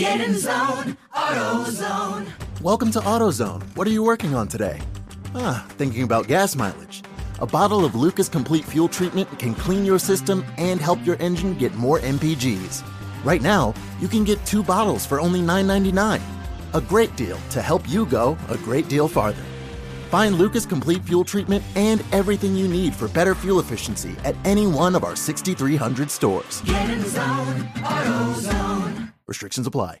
[0.00, 2.26] Get in zone, AutoZone.
[2.62, 3.62] Welcome to AutoZone.
[3.76, 4.80] What are you working on today?
[5.34, 7.02] Ah, thinking about gas mileage.
[7.40, 11.52] A bottle of Lucas Complete Fuel Treatment can clean your system and help your engine
[11.52, 12.82] get more MPGs.
[13.24, 16.22] Right now, you can get two bottles for only $9.99.
[16.72, 19.44] A great deal to help you go a great deal farther.
[20.08, 24.66] Find Lucas Complete Fuel Treatment and everything you need for better fuel efficiency at any
[24.66, 26.62] one of our 6,300 stores.
[26.62, 29.09] Get in zone, AutoZone.
[29.30, 30.00] Restrictions apply.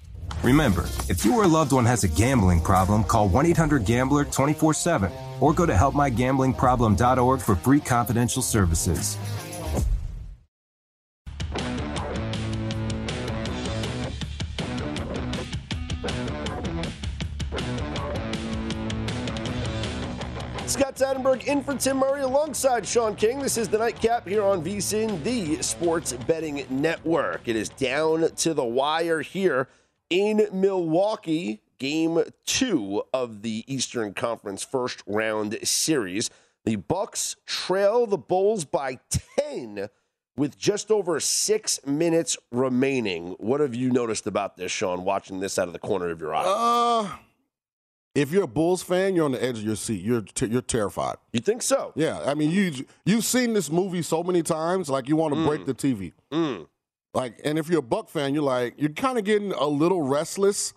[0.43, 4.25] Remember, if you or a loved one has a gambling problem, call 1 800 Gambler
[4.25, 9.17] 24 7 or go to helpmygamblingproblem.org for free confidential services.
[20.65, 23.39] Scott Seidenberg in for Tim Murray alongside Sean King.
[23.39, 27.47] This is the nightcap here on VSIN, the sports betting network.
[27.47, 29.67] It is down to the wire here
[30.11, 31.61] in Milwaukee.
[31.79, 36.29] Game two of the Eastern Conference first round series.
[36.63, 38.99] The Bucks trail the Bulls by
[39.39, 39.87] 10
[40.37, 43.35] with just over six minutes remaining.
[43.39, 46.35] What have you noticed about this, Sean, watching this out of the corner of your
[46.35, 46.43] eye?
[46.45, 47.15] Uh,
[48.13, 50.03] if you're a Bulls fan, you're on the edge of your seat.
[50.03, 51.15] You're t- you're terrified.
[51.33, 51.93] You think so?
[51.95, 55.45] Yeah, I mean you you've seen this movie so many times, like you want to
[55.45, 56.13] break the TV.
[56.31, 56.67] Mm.
[57.13, 60.01] Like, and if you're a Buck fan, you're like you're kind of getting a little
[60.01, 60.73] restless,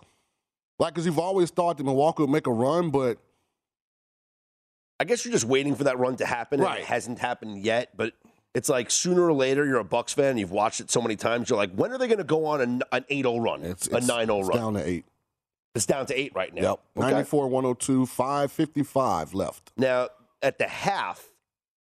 [0.79, 3.17] like because you've always thought that Milwaukee would make a run, but
[4.99, 6.79] I guess you're just waiting for that run to happen, and Right.
[6.81, 7.89] it hasn't happened yet.
[7.95, 8.13] But
[8.53, 10.37] it's like sooner or later, you're a Bucks fan.
[10.37, 11.49] You've watched it so many times.
[11.49, 13.99] You're like, when are they going to go on an, an 8-0 run, it's, a
[13.99, 14.57] 9-0 run?
[14.57, 15.05] down to eight.
[15.73, 16.61] It's down to eight right now.
[16.61, 17.11] Yep, Okay.
[17.11, 19.73] 94, 102, 555 left.
[19.75, 20.07] Now
[20.41, 21.27] at the half,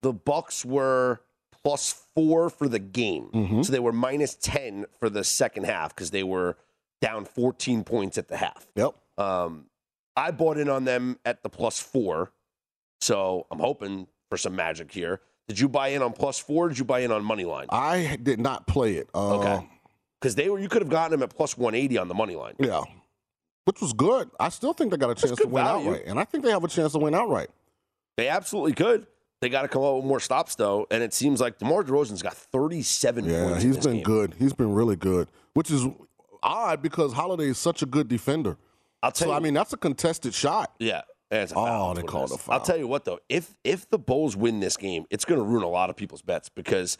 [0.02, 1.20] the Bucks were
[1.64, 3.64] plus four for the game, Mhm.
[3.64, 6.56] so they were minus ten for the second half because they were
[7.00, 8.66] down 14 points at the half.
[8.76, 8.94] Yep.
[9.18, 9.66] Um,
[10.16, 12.32] I bought in on them at the plus four,
[13.00, 15.20] so I'm hoping for some magic here.
[15.48, 16.66] Did you buy in on plus four?
[16.66, 17.66] Or did you buy in on money line?
[17.70, 19.08] I did not play it.
[19.14, 19.68] Uh, Okay.
[20.20, 22.54] Because they were, you could have gotten them at plus 180 on the money line.
[22.58, 22.82] Yeah,
[23.64, 24.30] which was good.
[24.38, 25.88] I still think they got a chance to win value.
[25.88, 27.48] outright, and I think they have a chance to win outright.
[28.18, 29.06] They absolutely could.
[29.40, 32.22] They got to come up with more stops though, and it seems like DeMar DeRozan's
[32.22, 33.64] got 37 Yeah, points.
[33.64, 34.02] in he's been game.
[34.02, 34.34] good.
[34.38, 35.86] He's been really good, which is
[36.42, 38.56] odd because Holiday is such a good defender.
[39.02, 40.74] I'll tell So you, I mean, that's a contested shot.
[40.78, 41.02] yeah.
[41.30, 42.54] and it's a Oh, they is what it called a foul.
[42.54, 45.44] I'll tell you what though, if if the Bulls win this game, it's going to
[45.46, 46.98] ruin a lot of people's bets because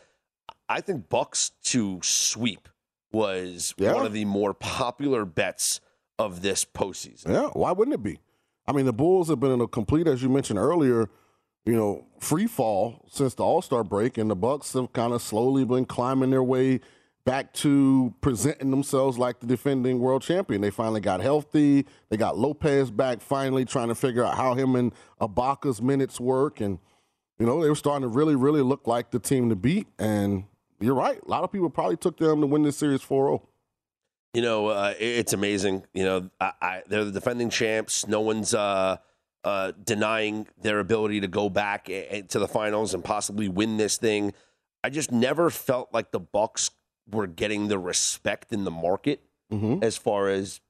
[0.69, 2.69] I think Bucks to sweep
[3.12, 3.93] was Yeah.
[3.93, 5.81] one of the more popular bets
[6.19, 7.28] of this postseason.
[7.28, 8.19] Yeah, why wouldn't it be?
[8.67, 11.09] I mean, the Bulls have been in a complete, as you mentioned earlier,
[11.65, 15.22] you know, free fall since the All Star break, and the Bucks have kind of
[15.22, 16.80] slowly been climbing their way
[17.24, 20.60] back to presenting themselves like the defending world champion.
[20.62, 21.86] They finally got healthy.
[22.09, 26.60] They got Lopez back finally, trying to figure out how him and Ibaka's minutes work,
[26.60, 26.78] and
[27.39, 29.89] you know, they were starting to really, really look like the team to beat.
[29.98, 30.45] And
[30.78, 33.15] you're right, a lot of people probably took them to win this series oh.
[33.15, 33.47] 4-0.
[34.34, 35.84] You know, uh, it's amazing.
[35.92, 38.06] You know, I, I, they're the defending champs.
[38.06, 38.98] No one's uh,
[39.45, 43.97] uh, denying their ability to go back a- to the finals and possibly win this
[43.97, 44.33] thing.
[44.84, 46.71] I just never felt like the Bucks
[47.10, 49.22] were getting the respect in the market
[49.53, 49.83] Mm-hmm.
[49.83, 50.60] as far as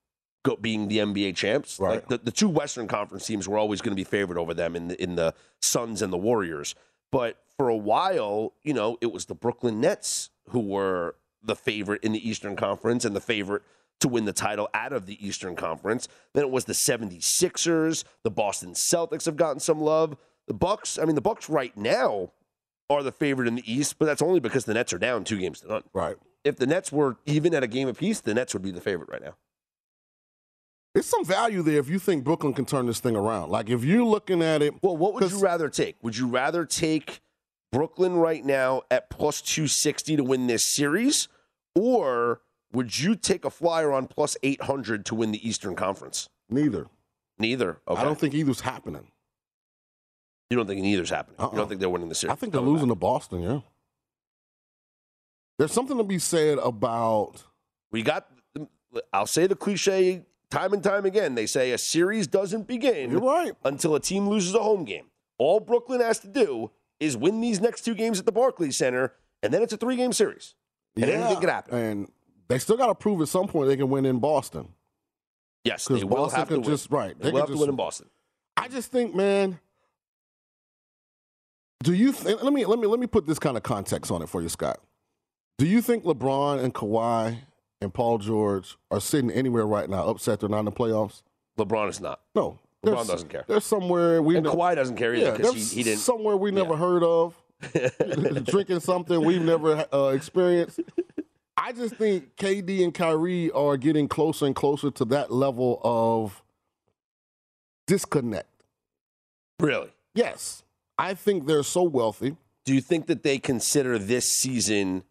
[0.43, 1.79] go, being the NBA champs.
[1.79, 1.97] Right.
[1.97, 4.75] Like the, the two Western Conference teams were always going to be favored over them
[4.75, 6.75] in the, in the Suns and the Warriors.
[7.13, 12.03] But for a while, you know, it was the Brooklyn Nets who were the favorite
[12.03, 13.63] in the Eastern Conference and the favorite
[14.01, 16.09] to win the title out of the Eastern Conference.
[16.35, 20.17] Then it was the 76ers, the Boston Celtics have gotten some love.
[20.49, 22.33] The Bucks, I mean the Bucks right now
[22.89, 25.39] are the favorite in the East, but that's only because the Nets are down 2
[25.39, 25.83] games to none.
[25.93, 26.17] Right.
[26.43, 29.11] If the Nets were even at a game apiece, the Nets would be the favorite
[29.11, 29.37] right now.
[30.93, 33.51] There's some value there if you think Brooklyn can turn this thing around.
[33.51, 35.97] Like if you're looking at it, Well, what would you rather take?
[36.03, 37.21] Would you rather take
[37.71, 41.29] Brooklyn right now at plus 260 to win this series
[41.77, 42.41] or
[42.73, 46.29] would you take a flyer on plus 800 to win the Eastern Conference?
[46.49, 46.87] neither.
[47.39, 47.79] Neither.
[47.89, 48.01] Okay.
[48.01, 49.11] I don't think either's happening.
[50.51, 51.37] You don't think neither's happening.
[51.41, 51.57] You Uh-uh.
[51.57, 52.33] don't think they're winning the series.
[52.33, 53.41] I think they're losing to Boston.
[53.43, 53.61] Yeah.
[55.59, 57.45] There's something to be said about
[57.93, 58.27] We got.
[59.13, 61.35] I'll say the cliche time and time again.
[61.35, 63.53] They say a series doesn't begin You're right.
[63.65, 65.07] until a team loses a home game.
[65.39, 69.15] All Brooklyn has to do is win these next two games at the Barclays Center,
[69.43, 70.55] and then it's a three-game series.
[70.97, 71.75] And anything can happen.
[71.79, 72.09] And
[72.51, 74.69] they still got to prove at some point they can win in Boston.
[75.65, 76.63] Yes, Because they will Boston have win.
[76.63, 77.19] just right.
[77.19, 78.09] They, They will have to win in Boston.
[78.57, 79.59] I just think, man.
[81.83, 82.43] Do you think?
[82.43, 84.49] Let me let me let me put this kind of context on it for you,
[84.51, 84.81] Scott.
[85.59, 87.39] Do you think LeBron and Kawhi
[87.81, 91.23] and Paul George are sitting anywhere right now, upset they're not in the playoffs?
[91.59, 92.21] LeBron is not.
[92.35, 93.45] No, LeBron doesn't care.
[93.47, 96.01] There's somewhere we And know- Kawhi doesn't care either Yeah, because there's he, he didn't.
[96.01, 97.35] somewhere we never heard of,
[98.45, 100.81] drinking something we've never uh, experienced.
[101.63, 106.43] I just think KD and Kyrie are getting closer and closer to that level of
[107.87, 108.49] disconnect.
[109.59, 109.91] Really?
[110.15, 110.63] Yes,
[110.99, 112.37] I think they're so wealthy.
[112.65, 115.05] Do you think that they consider this season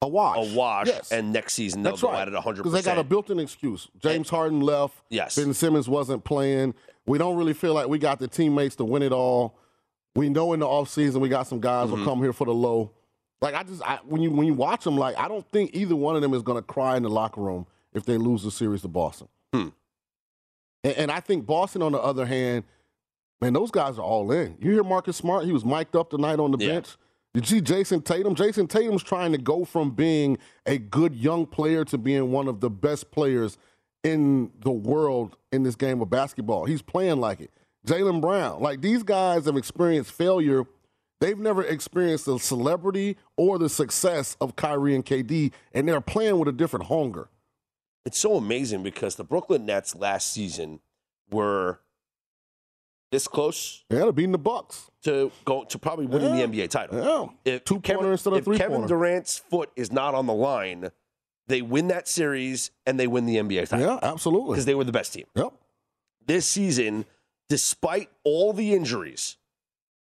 [0.00, 0.52] a wash?
[0.52, 1.12] A wash, Yes.
[1.12, 2.22] and next season they'll That's go right.
[2.22, 2.56] at it 100%.
[2.56, 3.88] Because they got a built-in excuse.
[3.98, 4.96] James Harden left.
[5.10, 5.36] Yes.
[5.36, 6.74] Ben Simmons wasn't playing.
[7.06, 9.56] We don't really feel like we got the teammates to win it all.
[10.16, 11.98] We know in the offseason we got some guys Mm-hmm.
[12.00, 12.90] will come here for the low.
[13.42, 15.94] Like I just I, when you when you watch them, like I don't think either
[15.96, 18.50] one of them is going to cry in the locker room if they lose the
[18.50, 19.28] series to Boston.
[19.52, 19.68] Hmm.
[20.84, 22.64] And, and I think Boston, on the other hand,
[23.40, 24.56] man, those guys are all in.
[24.60, 25.44] You hear Marcus Smart?
[25.44, 26.74] He was mic'd up tonight on the Yeah.
[26.74, 26.96] bench.
[27.34, 28.34] Did you see Jayson Tatum?
[28.34, 30.36] Jayson Tatum's trying to go from being
[30.66, 33.56] a good young player to being one of the best players
[34.04, 36.66] in the world in this game of basketball.
[36.66, 37.50] He's playing like it.
[37.86, 40.64] Jaylen Brown, like these guys have experienced failure.
[41.22, 46.36] They've never experienced the celebrity or the success of Kyrie and KD, and they're playing
[46.40, 47.28] with a different hunger.
[48.04, 50.80] It's so amazing because the Brooklyn Nets last season
[51.30, 51.78] were
[53.12, 54.90] this close Yeah, they're beating the Bucks.
[55.04, 56.46] to go to probably winning Yeah.
[56.46, 57.04] the NBA title.
[57.44, 57.52] Yeah.
[57.54, 58.88] If Two Kevin, pointer instead of if three Kevin pointer.
[58.88, 60.90] Durant's foot is not on the line,
[61.46, 64.54] they win that series and they win the NBA title Yeah, absolutely.
[64.54, 65.26] because they were the best team.
[65.36, 65.52] Yep.
[66.26, 67.04] this season,
[67.48, 69.36] despite all the injuries,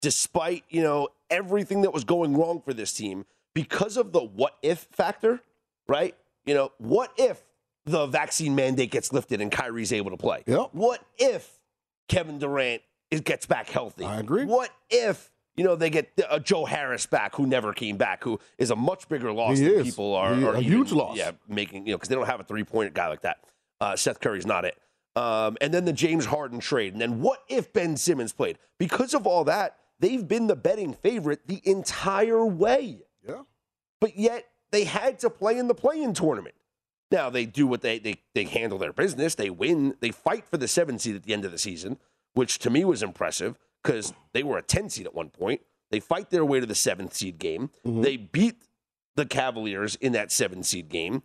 [0.01, 4.55] despite you know everything that was going wrong for this team, because of the what
[4.61, 5.41] if factor,
[5.87, 6.15] right?
[6.45, 7.43] You know, what if
[7.85, 10.43] the vaccine mandate gets lifted and Kyrie's able to play?
[10.45, 10.69] Yep.
[10.73, 11.59] What if
[12.07, 14.05] Kevin Durant is, gets back healthy?
[14.05, 14.45] I agree.
[14.45, 18.39] What if you know they get uh, Joe Harris back, who never came back, who
[18.57, 19.83] is a much bigger loss He than is.
[19.87, 21.17] people are, He- are a even- huge loss.
[21.17, 23.37] Yeah, making you know because they don't have a three point guy like that.
[23.81, 24.77] Uh, Seth Curry's not it.
[25.15, 26.93] Um, and then the James Harden trade.
[26.93, 28.59] And then what if Ben Simmons played?
[28.77, 33.03] Because of all that, they've been the betting favorite the entire way.
[33.27, 33.43] Yeah.
[33.99, 36.55] But yet they had to play in the play-in tournament.
[37.11, 39.35] Now they do what they they they handle their business.
[39.35, 39.95] They win.
[40.01, 41.99] They fight for the seven seed at the end of the season,
[42.33, 45.61] which to me was impressive because they were a ten seed at one point.
[45.89, 47.69] They fight their way to the seventh seed game.
[47.85, 48.01] Mm-hmm.
[48.01, 48.63] They beat
[49.15, 51.23] the Cavaliers in that seven seed game,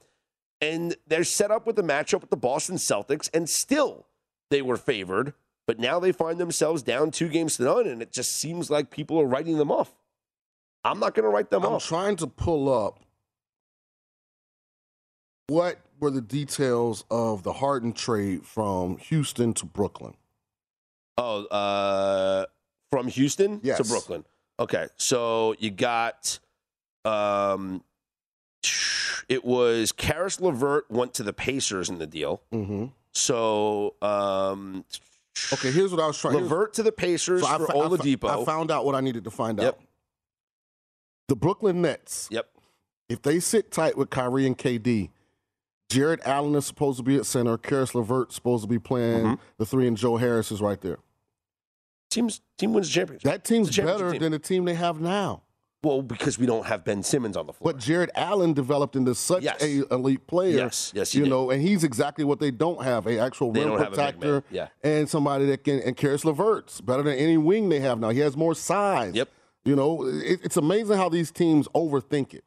[0.60, 4.06] and they're set up with the matchup with the Boston Celtics, and still
[4.50, 5.34] they were favored.
[5.66, 8.90] But now they find themselves down two games to none, and it just seems like
[8.90, 9.94] people are writing them off.
[10.84, 11.72] I'm not going to write them off.
[11.72, 12.98] I'm trying to pull up
[15.46, 20.14] what were the details of the Harden trade from Houston to Brooklyn.
[21.16, 22.46] Oh, uh,
[22.90, 24.24] from Houston to Brooklyn.
[24.58, 26.38] Okay, so you got,
[27.04, 27.84] um,
[29.28, 32.42] it was Caris LeVert went to the Pacers in the deal.
[32.52, 32.86] Mm-hmm.
[33.12, 34.84] So, um,
[35.52, 36.34] Okay, here's what I was trying.
[36.36, 38.42] Levert to the Pacers So I for fo- I Oladipo.
[38.42, 39.66] I found out what I needed to find Yep.
[39.74, 39.80] out.
[41.28, 42.50] The Brooklyn Nets, yep.
[43.08, 45.10] if they sit tight with Kyrie and KD,
[45.88, 47.56] Jarrett Allen is supposed to be at center.
[47.58, 49.34] Caris LeVert supposed to be playing Mm-hmm.
[49.58, 50.98] the three, and Joe Harris is right there.
[52.10, 53.22] Teams team wins the championship.
[53.30, 54.20] That team's championship better team.
[54.20, 55.42] than the team they have now.
[55.82, 57.72] Well, because we don't have Ben Simmons on the floor.
[57.72, 59.60] But Jarrett Allen developed into such Yes.
[59.62, 60.56] a elite player.
[60.56, 61.30] Yes, yes, you did.
[61.30, 63.90] know, and he's exactly what they don't have: a actual They rim don't have a
[63.90, 64.68] big man, protector, yeah.
[64.84, 65.80] and somebody that can.
[65.80, 68.10] And Caris LeVert's better than any wing they have now.
[68.10, 69.14] He has more size.
[69.14, 69.28] Yep.
[69.64, 72.44] You know, it, it's amazing how these teams overthink it.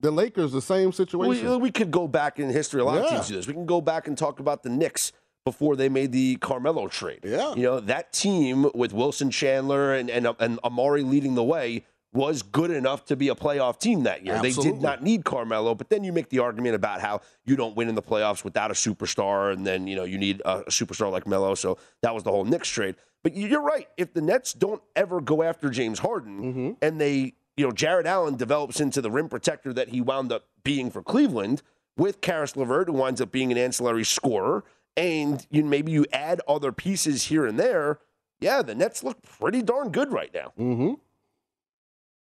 [0.00, 1.50] The Lakers, the same situation.
[1.50, 2.80] We, we could go back in history.
[2.80, 3.46] A lot of teams do this.
[3.46, 5.12] We can go back and talk about the Knicks
[5.44, 7.20] before they made the Carmelo trade.
[7.24, 7.54] Yeah.
[7.54, 12.42] You know, that team with Wilson Chandler and, and, and Amar'e leading the way was
[12.42, 14.40] good enough to be a playoff team that year.
[14.40, 17.76] They did not need Carmelo, but then you make the argument about how you don't
[17.76, 20.70] win in the playoffs without a superstar, and then, you know, you need a, a
[20.70, 21.54] superstar like Melo.
[21.54, 22.96] So that was the whole Knicks trade.
[23.22, 23.88] But you're right.
[23.96, 26.70] If the Nets don't ever go after James Harden Mm-hmm.
[26.80, 30.44] and they, you know, Jarrett Allen develops into the rim protector that he wound up
[30.64, 31.60] being for Cleveland
[31.96, 34.64] with Caris LeVert, who winds up being an ancillary scorer,
[34.96, 37.98] and you maybe you add other pieces here and there.
[38.40, 40.52] Yeah, the Nets look pretty darn good right now.
[40.58, 40.94] Mm-hmm.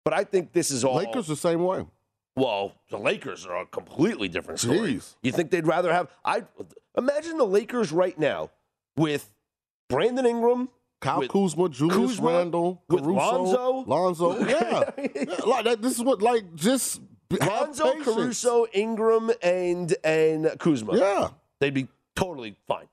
[0.07, 1.85] But I think this is all Lakers the same way.
[2.37, 4.95] well, the Lakers are a completely different story.
[4.95, 5.17] Jeez.
[5.21, 6.45] You think they'd rather have I
[6.97, 8.51] imagine the Lakers right now
[8.97, 9.35] with
[9.89, 10.69] Brandon Ingram,
[11.01, 13.85] Kyle with Kuzma, Julius Kuzma, Randle, with Caruso, Lonzo.
[13.89, 15.83] Lonzo, yeah, Yeah, like that.
[15.83, 17.01] This is what like just
[17.41, 18.01] Lonzo.
[18.05, 20.97] Caruso, Ingram, and and Kuzma.
[20.97, 22.87] Yeah, They'd be totally fine.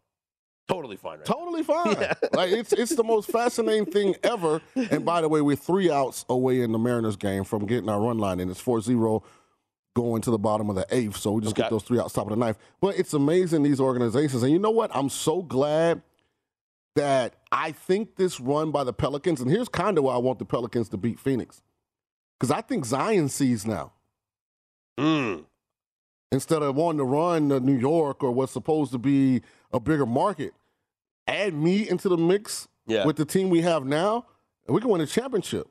[0.74, 1.20] Totally fine.
[1.20, 1.34] Right now.
[1.36, 1.96] totally fine.
[2.34, 4.62] Like it's it's the most fascinating thing ever.
[4.76, 8.00] And by the way, we're three outs away in the Mariners game from getting our
[8.02, 9.24] run line and It's 4-0
[9.96, 11.18] going to the bottom of the eighth.
[11.18, 11.64] So we just Okay.
[11.64, 12.58] get those three outs top of the ninth.
[12.82, 14.42] But it's amazing these organizations.
[14.42, 14.90] And you know what?
[14.96, 16.02] I'm so glad
[16.96, 20.40] that I think this run by the Pelicans, and here's kind of why I want
[20.40, 21.62] the Pelicans to beat Phoenix.
[22.40, 23.94] Because I think Zion sees now.
[25.00, 25.46] Mm.
[26.32, 30.06] instead of wanting to run to New York or what's supposed to be a bigger
[30.06, 30.54] market,
[31.28, 33.06] add me into the mix Yeah.
[33.06, 34.26] with the team we have now,
[34.68, 35.68] and we can win a championship.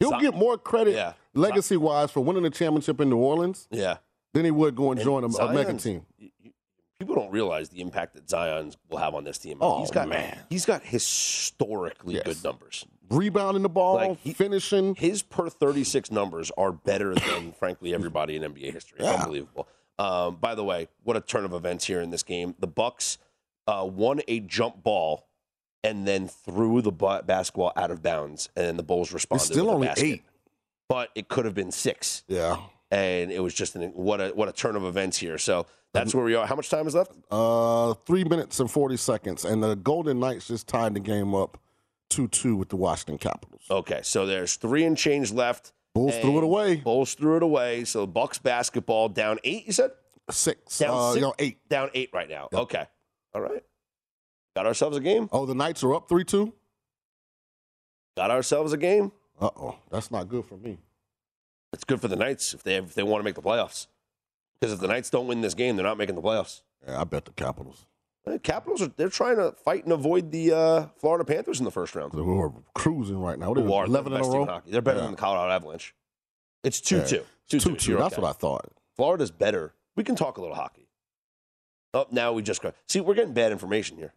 [0.00, 1.14] He'll get more credit Yeah.
[1.34, 3.98] legacy wise for winning a championship in New Orleans Yeah.
[4.34, 6.04] than he would go and, And join a, a mega team.
[6.98, 9.58] People don't realize the impact that Zion will have on this team.
[9.60, 10.38] Oh, he's got man.
[10.48, 12.24] he's got historically Yes.
[12.24, 12.86] good numbers.
[13.10, 14.94] Rebounding the ball, Like, he- finishing.
[14.94, 18.98] His per 36 numbers are better than, frankly, everybody in NBA history.
[19.02, 19.12] Yeah.
[19.14, 19.68] Unbelievable.
[19.98, 22.54] Um, by the way, what a turn of events here in this game.
[22.58, 23.18] The Bucks
[23.66, 25.26] uh, won a jump ball
[25.84, 29.42] and then threw the basketball out of bounds, and then the Bulls responded.
[29.44, 30.04] It's still only basket.
[30.04, 30.22] eight.
[30.88, 32.56] but it could have been six, Yeah.
[32.90, 35.38] and it was just an, what a what a turn of events here.
[35.38, 36.46] So that's where we are.
[36.46, 37.12] How much time is left?
[37.30, 39.44] Uh, three minutes and 40 seconds.
[39.46, 41.56] And the Golden Knights just tied the game up
[42.10, 43.62] 2 2 with the Washington Capitals.
[43.70, 45.72] Okay, so there's three and change left.
[45.94, 46.76] Bulls threw it away.
[46.76, 47.84] Bulls threw it away.
[47.84, 49.66] So Bucks basketball down eight.
[49.66, 49.92] You said
[50.30, 50.78] Six.
[50.78, 51.66] down uh, six, no, eight.
[51.70, 52.48] Down eight right now.
[52.52, 52.60] Yep.
[52.62, 52.86] Okay,
[53.36, 53.62] all right.
[54.56, 55.28] Got ourselves a game.
[55.32, 56.52] Oh, the Knights are up 3 2?
[58.16, 59.12] Got ourselves a game.
[59.40, 59.76] Uh oh.
[59.90, 60.78] That's not good for me.
[61.72, 63.86] It's good for the Knights if they if they want to make the playoffs.
[64.58, 66.62] Because if the Knights don't win this game, they're not making the playoffs.
[66.86, 67.84] Yeah, I bet the Capitals.
[68.24, 71.70] The Capitals are they're trying to fight and avoid the uh, Florida Panthers in the
[71.70, 72.14] first round.
[72.14, 73.50] Who are cruising right now.
[73.50, 74.42] What are are 11 in a row?
[74.64, 74.72] in.
[74.72, 75.02] They're better Yeah.
[75.04, 75.94] than the Colorado Avalanche.
[76.64, 77.04] It's two Yeah.
[77.04, 77.24] two.
[77.48, 77.76] Two Two two.
[77.76, 77.96] two.
[77.98, 78.72] That's what I thought.
[78.96, 79.74] Florida's better.
[79.94, 80.85] We can talk a little hockey.
[81.96, 82.74] Oh, now we just got.
[82.88, 84.12] See, we're getting bad information here.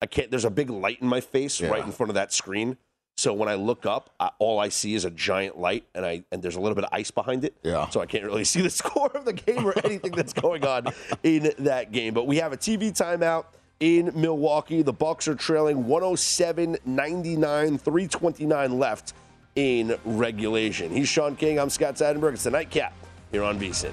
[0.00, 0.30] I can't.
[0.30, 1.68] There's a big light in my face Yeah.
[1.68, 2.76] right in front of that screen.
[3.16, 6.24] So when I look up, I, all I see is a giant light, and I
[6.32, 7.54] and there's a little bit of ice behind it.
[7.62, 7.88] Yeah.
[7.90, 10.86] So I can't really see the score of the game or anything that's going on
[11.22, 12.14] in that game.
[12.14, 13.44] But we have a TV timeout
[13.80, 14.82] in Milwaukee.
[14.82, 19.12] The Bucks are trailing 107-99, 329 left
[19.54, 20.90] in regulation.
[20.90, 21.58] He's Sean King.
[21.60, 22.32] I'm Scott Seidenberg.
[22.32, 22.94] It's the nightcap
[23.30, 23.92] here on VSIN.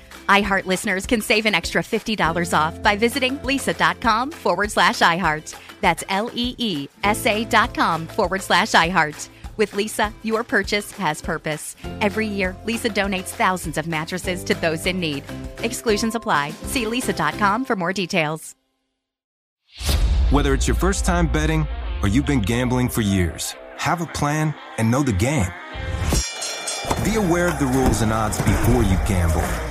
[0.29, 5.55] iHeart listeners can save an extra $50 off by visiting leesa.com forward slash iHeart.
[5.81, 9.29] That's L E E S A dot com forward slash iHeart.
[9.57, 11.75] With Leesa, your purchase has purpose.
[11.99, 15.23] Every year, Leesa donates thousands of mattresses to those in need.
[15.59, 16.51] Exclusions apply.
[16.63, 18.55] See leesa.com for more details.
[20.31, 21.67] Whether it's your first time betting
[22.01, 25.51] or you've been gambling for years, have a plan and know the game.
[27.03, 29.70] Be aware of the rules and odds before you gamble.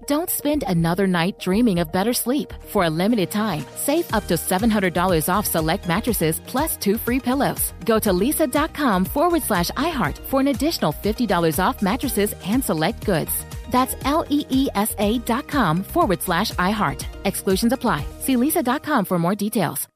[0.07, 2.53] Don't spend another night dreaming of better sleep.
[2.69, 7.73] For a limited time, save up to $700 off select mattresses plus two free pillows.
[7.85, 13.31] Go to leesa.com forward slash iHeart for an additional $50 off mattresses and select goods.
[13.69, 17.05] That's L E E S A dot com forward slash iHeart.
[17.25, 18.05] Exclusions apply.
[18.19, 19.87] See leesa.com for more details.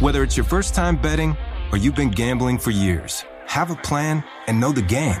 [0.00, 1.36] Whether it's your first time betting
[1.72, 5.20] or you've been gambling for years, have a plan and know the game.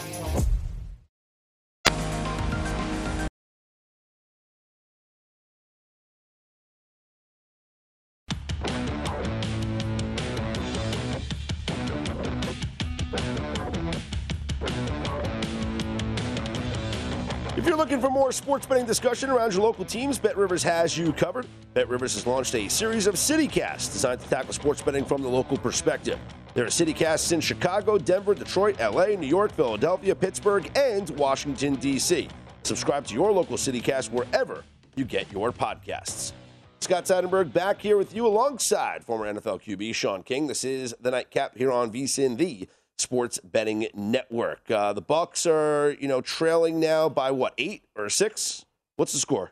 [18.31, 21.47] Sports betting discussion around your local teams, Bet Rivers has you covered.
[21.73, 25.27] Bet Rivers has launched a series of CityCasts designed to tackle sports betting from the
[25.27, 26.19] local perspective.
[26.53, 32.27] There are CityCasts in Chicago, Denver, Detroit, LA, New York, Philadelphia, Pittsburgh, and Washington, D.C.
[32.63, 34.63] Subscribe to your local CityCast wherever
[34.95, 36.33] you get your podcasts.
[36.81, 40.47] Scott Seidenberg back here with you alongside former NFL QB Sean King.
[40.47, 42.67] This is the nightcap here on VSIN, the
[43.01, 44.69] sports betting network.
[44.71, 48.65] Uh, the Bucks are, you know, trailing now by what, eight or six?
[48.95, 49.51] What's the score?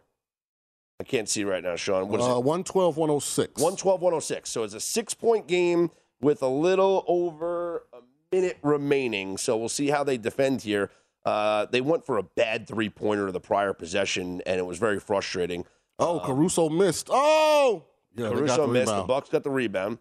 [1.00, 2.10] I can't see right now, Sean.
[2.10, 2.44] What is Uh, it?
[2.44, 3.62] 112 106.
[3.62, 4.50] 112 106.
[4.50, 8.00] So it's a six point game with a little over a
[8.32, 9.38] minute remaining.
[9.38, 10.92] So we'll see how they defend here.
[11.26, 15.00] Uh, they went for a bad three pointer the prior possession, and it was very
[15.00, 15.66] frustrating.
[16.00, 17.08] Oh, Caruso missed.
[17.12, 17.84] Oh!
[18.16, 18.92] Yeah, Caruso the missed.
[18.94, 19.04] The.
[19.04, 20.00] Bucks got the rebound.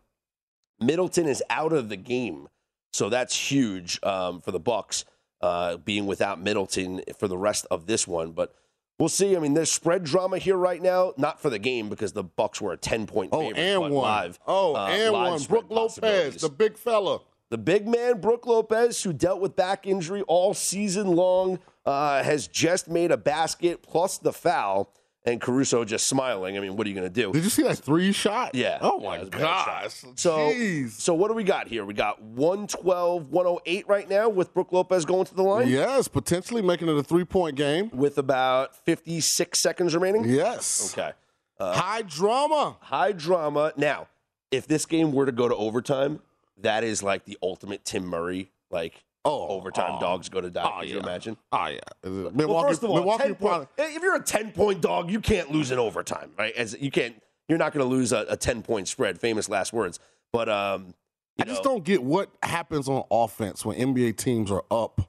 [0.80, 2.48] Middleton is out of the game,
[2.92, 5.04] so that's huge um, for the Bucks
[5.40, 8.32] uh, being without Middleton for the rest of this one.
[8.32, 8.54] But
[8.98, 9.36] we'll see.
[9.36, 12.60] I mean, there's spread drama here right now, not for the game because the Bucks
[12.60, 13.58] were a ten point Oh, favorite.
[13.58, 13.92] and one.
[13.92, 14.38] live.
[14.46, 15.42] Oh, uh, and one.
[15.44, 17.20] Brooke Lopez, the big fella.
[17.50, 22.46] The big man, Brooke Lopez, who dealt with back injury all season long, uh, has
[22.46, 24.92] just made a basket plus the foul,
[25.30, 26.56] and Caruso just smiling.
[26.56, 27.32] I mean, what are you going to do?
[27.32, 28.54] Did you see that three shot?
[28.54, 28.78] Yeah.
[28.80, 29.82] Oh, my it was a bad shot.
[29.82, 30.04] gosh.
[30.16, 30.90] So, Jeez.
[30.92, 31.84] so what do we got here?
[31.84, 36.62] We got 112, 108 right now with Brooke Lopez going to the line Yes, potentially
[36.62, 37.90] making it a three point game.
[37.92, 40.24] with about 56 seconds remaining.
[40.24, 40.92] Yes.
[40.96, 41.12] Okay.
[41.60, 42.76] Uh, High drama.
[42.80, 43.72] high drama.
[43.76, 44.06] Now,
[44.50, 46.20] if this game were to go to overtime,
[46.56, 50.00] that is like the ultimate Tim Murray, like Oh, overtime oh.
[50.00, 50.64] dogs go to die.
[50.64, 51.36] Oh, Can you imagine?
[51.52, 51.78] Oh, yeah.
[52.02, 53.66] Well, first of all, Milwaukee 10 probably.
[53.76, 56.54] point, if you're a 10 point dog, you can't lose in overtime, right?
[56.54, 59.20] As you can't, you're not going to lose a, a 10 point spread.
[59.20, 60.00] Famous last words.
[60.32, 60.94] But um,
[61.36, 65.02] you I just don't get what happens on offense when NBA teams are up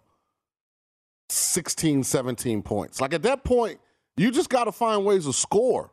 [1.29, 2.99] 16, 17 points.
[2.99, 3.79] Like at that point,
[4.17, 5.91] you just got to find ways to score.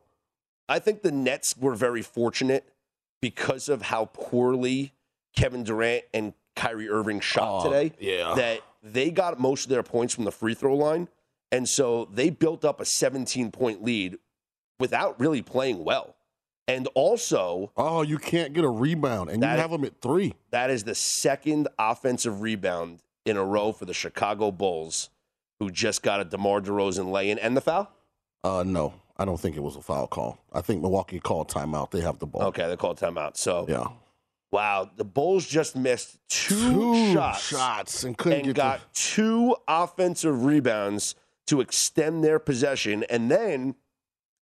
[0.68, 2.68] I think the Nets were very fortunate
[3.22, 4.94] because of how poorly
[5.36, 7.92] Kevin Durant and Kyrie Irving shot Oh, today.
[8.00, 8.34] yeah.
[8.34, 11.08] That they got most of their points from the free throw line.
[11.52, 14.18] And so they built up a 17 point lead
[14.80, 16.16] without really playing well.
[16.68, 20.34] And also, Oh, you can't get a rebound, and you have them at three.
[20.50, 25.10] that is the second offensive rebound in a row for the Chicago Bulls,
[25.60, 27.90] who just got a DeMar DeRozan lay in and the foul.
[28.42, 30.38] Uh, no, I don't think it was a foul call.
[30.52, 31.92] I think Milwaukee called timeout.
[31.92, 32.42] They have the ball.
[32.44, 33.36] Okay, they called timeout.
[33.36, 33.86] So, Yeah.
[34.52, 37.42] Wow, the Bulls just missed two, Two shots.
[37.48, 41.14] shots and couldn't and got the- two offensive rebounds
[41.48, 43.74] to extend their possession, and then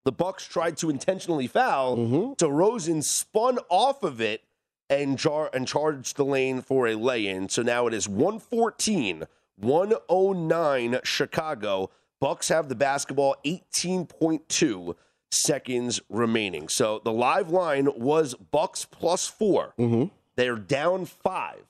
[0.05, 1.97] the Bucks tried to intentionally foul.
[1.97, 2.33] Mm-hmm.
[2.43, 4.41] DeRozan spun off of it
[4.89, 7.49] and jar and charged the lane for a lay-in.
[7.49, 9.23] So now it is 114,
[9.57, 11.89] 109 Chicago.
[12.21, 14.95] Bucks have the basketball, 18.2
[15.31, 16.67] seconds remaining.
[16.69, 20.05] So the live line was Bucks plus 4 Mm-hmm.
[20.37, 21.63] They're down five.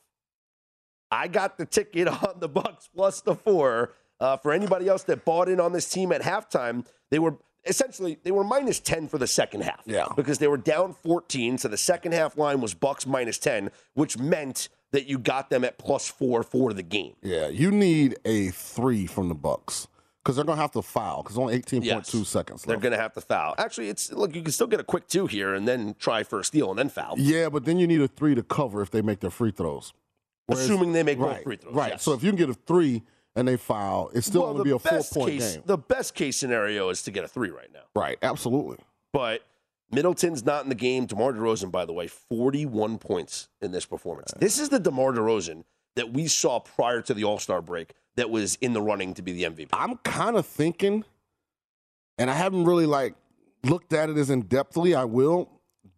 [1.10, 3.93] I got the ticket on the Bucks plus the four.
[4.20, 8.17] Uh, for anybody else that bought in on this team at halftime, they were essentially
[8.24, 9.82] they were minus 10 for the second half.
[9.86, 10.08] Yeah.
[10.15, 11.60] Because they were down 14.
[11.60, 15.63] So the second half line was Bucks minus 10, which meant that you got them
[15.63, 17.13] at plus four for the game.
[17.22, 19.88] Yeah, you need a three from the Bucks
[20.28, 22.28] because they're gonna have to foul because only eighteen point two Yes.
[22.28, 23.56] seconds They're going to have to foul.
[23.58, 26.42] Actually, it's look, you can still get a quick two here and then try for
[26.42, 27.16] a steal and then foul.
[27.18, 29.94] Yeah, but then you need a three to cover if they make their free throws.
[30.50, 31.92] Assuming they make both free throws, Right.
[31.94, 32.04] yes.
[32.04, 33.04] So if you can get a three
[33.38, 35.63] and they foul, it's still Well, going to be a four point case, game.
[35.66, 37.84] The best case scenario is to get a three right now.
[37.96, 38.78] Right, absolutely.
[39.13, 39.44] But
[39.94, 41.06] Middleton's not in the game.
[41.06, 44.34] DeMar DeRozan, by the way, 41 points in this performance.
[44.38, 45.63] This is the DeMar DeRozan
[45.96, 49.21] that we saw prior to the All Star break that was in the running to
[49.21, 49.69] be the MVP.
[49.71, 51.06] I'm kind of thinking,
[52.17, 53.15] and I haven't really like
[53.63, 54.95] looked at it as in depthly.
[54.95, 55.49] I will.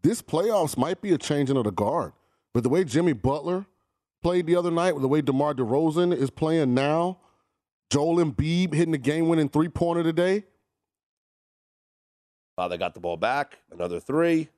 [0.04, 2.14] This playoffs might be a changing of the guard,
[2.54, 3.66] but the way Jimmy Butler
[4.22, 7.20] played the other night, with the way DeMar DeRozan is playing now,
[7.90, 10.44] Joel Embiid hitting the game-winning three-pointer today.
[12.58, 14.50] Uh, they got the ball back, another three,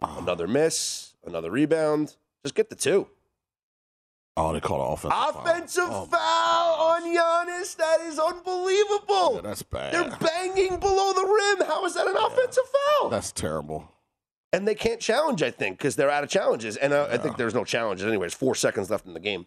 [0.00, 2.16] another miss, another rebound.
[2.44, 3.08] Just get the two.
[4.38, 5.42] Oh, they called an offensive foul.
[5.42, 7.74] Offensive foul on Giannis.
[7.76, 9.36] That is unbelievable.
[9.36, 9.94] Yeah, that's bad.
[9.94, 11.66] They're banging below the rim.
[11.66, 12.64] How is that an offensive
[13.00, 13.08] foul?
[13.08, 13.90] That's terrible.
[14.52, 16.76] And they can't challenge, I think, because they're out of challenges.
[16.76, 18.24] And uh, I think there's no challenges anyway.
[18.24, 19.46] There's four seconds left in the game.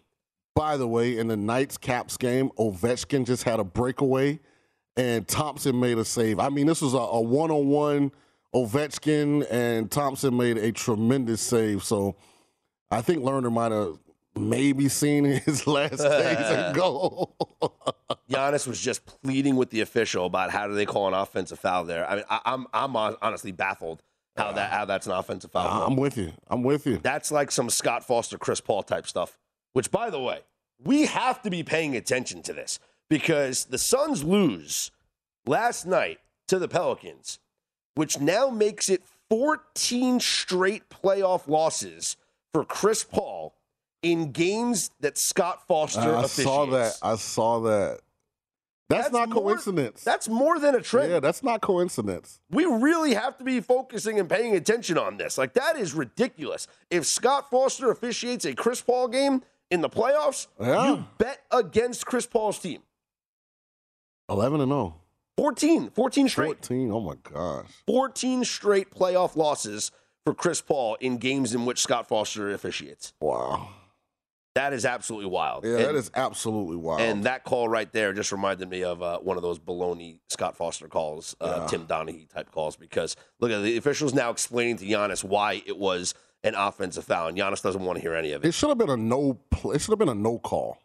[0.56, 4.40] By the way, in the Knights Caps game, Ovechkin just had a breakaway,
[4.96, 6.40] and Thompson made a save.
[6.40, 8.10] I mean, this was a, a one-on-one.
[8.52, 11.84] Ovechkin and Thompson made a tremendous save.
[11.84, 12.16] So
[12.90, 13.98] I think Lehner might have
[14.36, 17.32] maybe seen his last days and go.
[18.30, 21.84] Giannis was just pleading with the official about how do they call an offensive foul
[21.84, 22.08] there.
[22.08, 24.02] I mean, I, I'm I'm honestly baffled
[24.36, 25.86] how that how that's an offensive foul.
[25.86, 26.32] I'm with you.
[26.48, 26.98] I'm with you.
[26.98, 29.38] That's like some Scott Foster, Chris Paul type stuff.
[29.72, 30.40] Which, by the way,
[30.82, 34.90] we have to be paying attention to this because the Suns lose
[35.46, 37.38] last night to the Pelicans,
[37.94, 42.16] which now makes it 14 straight playoff losses
[42.52, 43.54] for Chris Paul
[44.02, 46.16] in games that Scott Foster officiates.
[46.16, 46.44] I officiates.
[46.44, 46.98] saw that.
[47.02, 48.00] I saw that.
[48.88, 50.02] That's, not more- coincidence.
[50.02, 51.12] That's more than a trend.
[51.12, 52.40] yeah, that's not coincidence.
[52.50, 55.38] We really have to be focusing and paying attention on this.
[55.38, 56.66] Like that is ridiculous.
[56.90, 60.88] If Scott Foster officiates a Chris Paul game in the playoffs, Yeah.
[60.90, 62.82] you bet against Chris Paul's team.
[64.28, 64.96] 11 and 0.
[65.36, 66.46] 14, 14 straight.
[66.66, 66.90] 14.
[66.90, 67.66] Oh my gosh.
[67.86, 69.90] 14 straight playoff losses
[70.24, 73.14] for Chris Paul in games in which Scott Foster officiates.
[73.20, 73.68] Wow.
[74.56, 75.64] That is absolutely wild.
[75.64, 77.00] Yeah, and, that is absolutely wild.
[77.00, 80.56] And that call right there just reminded me of uh, one of those baloney Scott
[80.56, 81.66] Foster calls, uh, Yeah.
[81.66, 85.78] Tim Donaghy type calls, because look at the officials now explaining to Giannis why it
[85.78, 88.48] was an offensive foul, and Giannis doesn't want to hear any of it.
[88.48, 89.34] It should have been a no.
[89.50, 90.78] Play, it should have been a no call.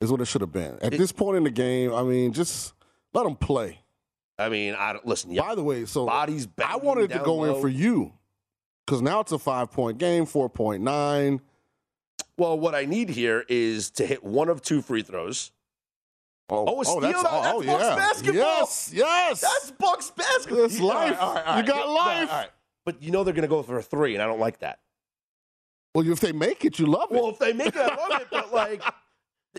[0.00, 0.78] Is what it should have been.
[0.82, 2.72] At this point in the game, I mean, just
[3.14, 3.78] let them play.
[4.38, 5.34] I mean, I listen.
[5.36, 6.48] By the way, so bodies.
[6.64, 8.12] I wanted to go in for you
[8.86, 11.40] because now it's a five point game, four point nine.
[12.42, 15.52] Well, what I need here is to hit one of two free throws.
[16.50, 17.00] Oh, Oh, a oh, steal!
[17.00, 17.94] that's, That- oh, Bucks yeah.
[17.96, 18.34] basketball.
[18.34, 19.40] Yes, yes.
[19.42, 20.62] That's Bucks basketball.
[20.62, 21.56] That's life.
[21.56, 22.50] You got life.
[22.84, 24.80] But you know they're going to go for a three, and I don't like that.
[25.94, 27.14] Well, if they make it, you love it.
[27.14, 28.26] Well, if they make it, I love it.
[28.28, 28.82] But like,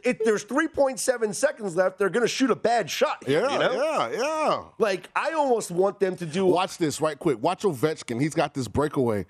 [0.04, 3.24] if there's 3.7 seconds left, they're going to shoot a bad shot.
[3.26, 3.74] Here, Yeah, you know?
[4.12, 4.63] yeah, yeah.
[4.78, 6.46] Like, I almost want them to do.
[6.46, 7.41] Watch this right quick.
[7.41, 8.19] Watch Ovechkin.
[8.19, 9.26] He's got this breakaway.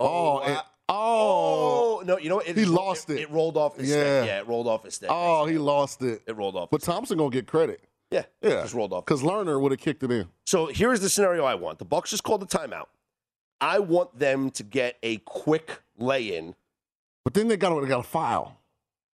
[0.00, 0.62] Oh, oh and- wow.
[0.88, 2.18] Oh, Oh no!
[2.18, 2.48] You know what?
[2.48, 3.18] It, He lost it.
[3.20, 3.94] It rolled off his Yeah.
[3.96, 4.26] stick.
[4.28, 5.08] Yeah, it rolled off his stick.
[5.12, 6.22] oh, he lost it.
[6.26, 6.70] It rolled off.
[6.70, 7.80] But Thompson gonna get credit.
[8.10, 9.04] Yeah, Yeah, just rolled off.
[9.04, 10.28] because Lehner would have kicked it in.
[10.44, 11.80] So here's the scenario I want.
[11.80, 12.86] The Bucks just called the timeout.
[13.60, 16.54] I want them to get a quick lay-in.
[17.24, 18.60] But then they got they got a foul.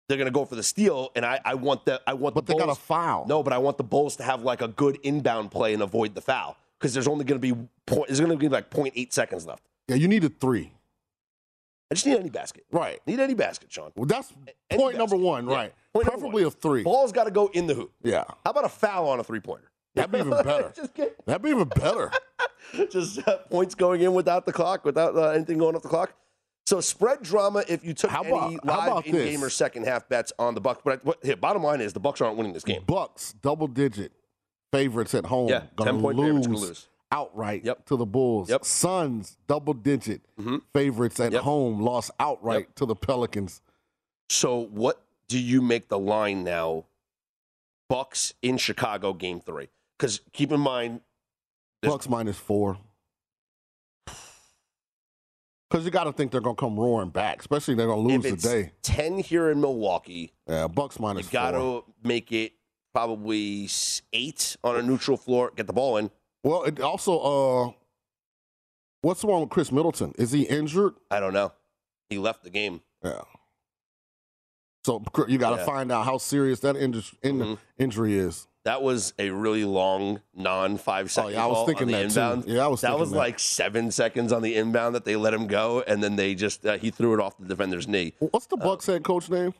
[0.10, 2.54] They're gonna go for the steal, and I, I want the I want But the
[2.54, 3.26] they got Bulls, a foul.
[3.28, 6.16] No, but I want the Bulls to have like a good inbound play and avoid
[6.16, 7.54] the foul because there's only gonna be
[7.86, 8.08] point.
[8.10, 9.64] There's gonna be like 0.8 seconds left.
[9.88, 10.74] Yeah, you need a three.
[11.92, 12.64] I just need any basket.
[12.72, 13.00] Right.
[13.06, 13.92] Need any basket, Sean.
[13.98, 14.32] Well, that's
[14.70, 15.26] Any point number basket.
[15.26, 15.50] one.
[15.50, 15.56] Yeah.
[15.56, 15.74] Right.
[15.94, 16.84] Point number Preferably a three.
[16.84, 17.92] Ball's got to go in the hoop.
[18.02, 18.24] Yeah.
[18.46, 19.70] How about a foul on a three-pointer?
[19.94, 20.72] That'd be even better.
[21.26, 22.12] That'd be even better.
[22.90, 26.14] just uh, points going in without the clock, without uh, anything going off the clock.
[26.66, 29.44] So spread drama if you took How any about- how live in-game this?
[29.44, 30.80] or second half bets on the Bucks.
[30.86, 32.84] But I, what, here, bottom line is the Bucks aren't winning this game.
[32.88, 34.14] Bucks double digit
[34.72, 35.50] favorites at home.
[35.50, 36.88] Yeah, gonna 10-point lose, favorites, lose.
[37.12, 37.86] Outright Yep.
[37.88, 38.50] to the Bulls.
[38.50, 38.64] Yep.
[38.66, 40.62] Suns double digit Mhm.
[40.74, 41.42] favorites at Yep.
[41.44, 43.62] home lost outright to the Pelicans.
[44.30, 46.86] So what do you make the line now?
[47.90, 49.70] Bucks in Chicago, game three.
[49.98, 51.02] Because keep in mind,
[51.82, 52.78] Bucks minus four.
[55.70, 58.26] Because you got to think they're gonna come roaring back, especially if they're gonna lose
[58.26, 58.72] it's today.
[58.82, 61.28] ten here in Milwaukee, Yeah, Bucks minus.
[61.28, 62.52] you got to make it
[62.94, 63.70] probably
[64.12, 65.52] eight on a neutral floor.
[65.56, 66.12] Get the ball in.
[66.44, 67.72] Well, it also, uh,
[69.02, 70.14] what's wrong with Khris Middleton?
[70.18, 70.94] Is he injured?
[71.10, 71.52] I don't know.
[72.10, 72.82] He left the game.
[73.04, 73.22] Yeah.
[74.86, 75.66] So you got to Yeah.
[75.66, 77.58] find out how serious that inju- in- Mhm.
[77.78, 78.48] injury is.
[78.64, 81.32] That was a really long non five second.
[81.32, 82.04] Oh, yeah, I was thinking on the too.
[82.06, 82.46] inbound.
[82.46, 83.18] Yeah, I was That was that.
[83.18, 86.66] like seven seconds on the inbound that they let him go, and then they just
[86.66, 88.14] uh, he threw it off the defender's knee.
[88.20, 89.54] What's the Bucks head coach name?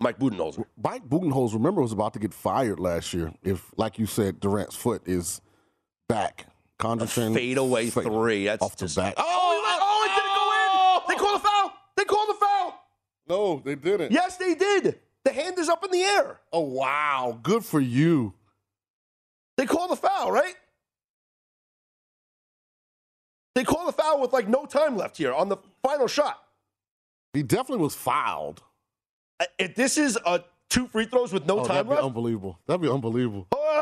[0.00, 0.64] Mike Budenholzer.
[0.80, 3.32] Mike Budenholzer, remember, was about to get fired last year.
[3.42, 5.40] If, like you said, Durant's foot is
[6.08, 6.46] back.
[6.78, 8.44] Condration Fadeaway fade- three.
[8.44, 9.14] That's off the just, back.
[9.16, 11.16] Oh, oh, it didn't go in.
[11.16, 11.72] They called a foul.
[11.96, 12.80] They called a foul.
[13.28, 14.12] No, they didn't.
[14.12, 14.98] Yes, they did.
[15.24, 16.40] The hand is up in the air.
[16.52, 18.32] Oh wow, good for you.
[19.56, 20.54] They called a foul, right?
[23.54, 26.40] They called a foul with like no time left here on the final shot.
[27.34, 28.62] He definitely was fouled.
[29.40, 32.04] Uh, If this is a two free throws with no oh, time that'd be left,
[32.04, 32.58] unbelievable.
[32.66, 33.48] That'd be unbelievable.
[33.52, 33.77] Oh,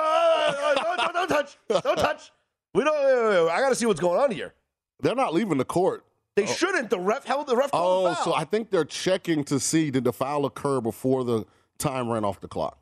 [1.28, 1.82] don't, touch.
[1.82, 2.32] Don't touch.
[2.74, 2.94] We don't.
[2.94, 3.50] wait, wait, wait.
[3.52, 4.54] I got to see what's going on here.
[5.00, 6.04] They're not leaving the court.
[6.36, 6.90] They shouldn't.
[6.90, 10.04] The ref held the ref Oh, the so I think they're checking to see did
[10.04, 11.44] the foul occur before the
[11.78, 12.78] time ran off the clock,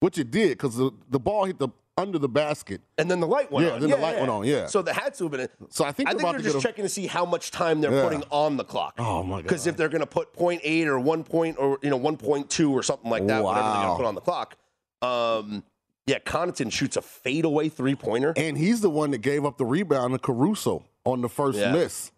[0.00, 2.80] which it did because the, the ball hit the under the basket.
[2.98, 3.70] and then the light went on.
[3.70, 3.80] Yeah, on.
[3.80, 4.66] then the light went on, yeah.
[4.66, 5.48] So they had to have been.
[5.70, 7.24] So I think I they're think about they're to just a- checking to see how
[7.24, 8.04] much time they're Yeah.
[8.04, 8.94] putting on the clock.
[8.98, 9.42] Oh my god!
[9.44, 12.82] Because if they're going to put 0.8 or 1 point or you know 1.2 or
[12.82, 14.56] something like that, whatever they're going to put on the clock.
[15.02, 15.64] Um,
[16.08, 18.32] yeah, Connaughton shoots a fadeaway three pointer.
[18.36, 21.72] and he's the one that gave up the rebound to Caruso on the first Yeah.
[21.72, 22.10] miss.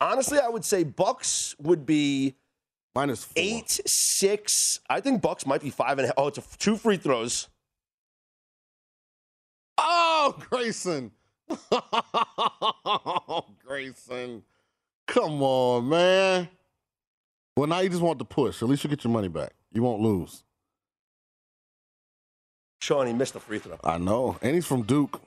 [0.00, 2.34] Honestly, I would say Bucks would be
[2.94, 3.32] minus four.
[3.36, 4.78] eight six.
[4.90, 6.14] I think Bucks might be five and a half.
[6.16, 7.48] Oh, it's a, two free throws.
[9.78, 11.12] Oh, Grayson.
[13.64, 14.42] Grayson.
[15.06, 16.48] Come on, man.
[17.56, 18.62] Well, now you just want to push.
[18.62, 19.52] At least you get your money back.
[19.72, 20.42] You won't lose.
[22.82, 23.78] Sean, he missed the free throw.
[23.84, 24.36] I know.
[24.42, 25.20] And he's from Duke.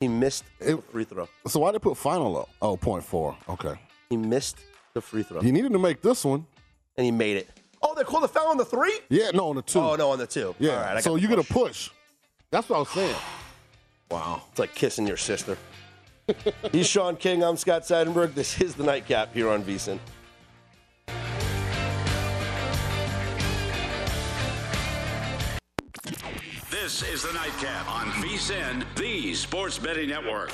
[0.00, 1.28] He missed It- the free throw.
[1.46, 2.48] So why they put final up?
[2.60, 3.36] Oh, point four.
[3.48, 3.74] Okay.
[4.10, 4.56] He missed
[4.92, 6.44] the free throw, He needed to make this one.
[6.96, 7.48] and he made it.
[7.80, 8.98] Oh, they called the foul on the three.
[9.08, 9.78] Yeah, no, on the two.
[9.78, 10.52] Oh no, on the two.
[10.58, 10.70] Yeah.
[10.72, 11.90] All right, I so you get a push.
[12.50, 13.14] That's what I was saying.
[14.10, 14.42] Wow.
[14.50, 15.56] It's like kissing your sister.
[16.72, 17.44] He's Sean King.
[17.44, 18.34] I'm Scott Seidenberg.
[18.34, 20.00] This is the nightcap here on VSIN.
[26.88, 30.50] This is the Nightcap on VSIN, the Sports Betting Network.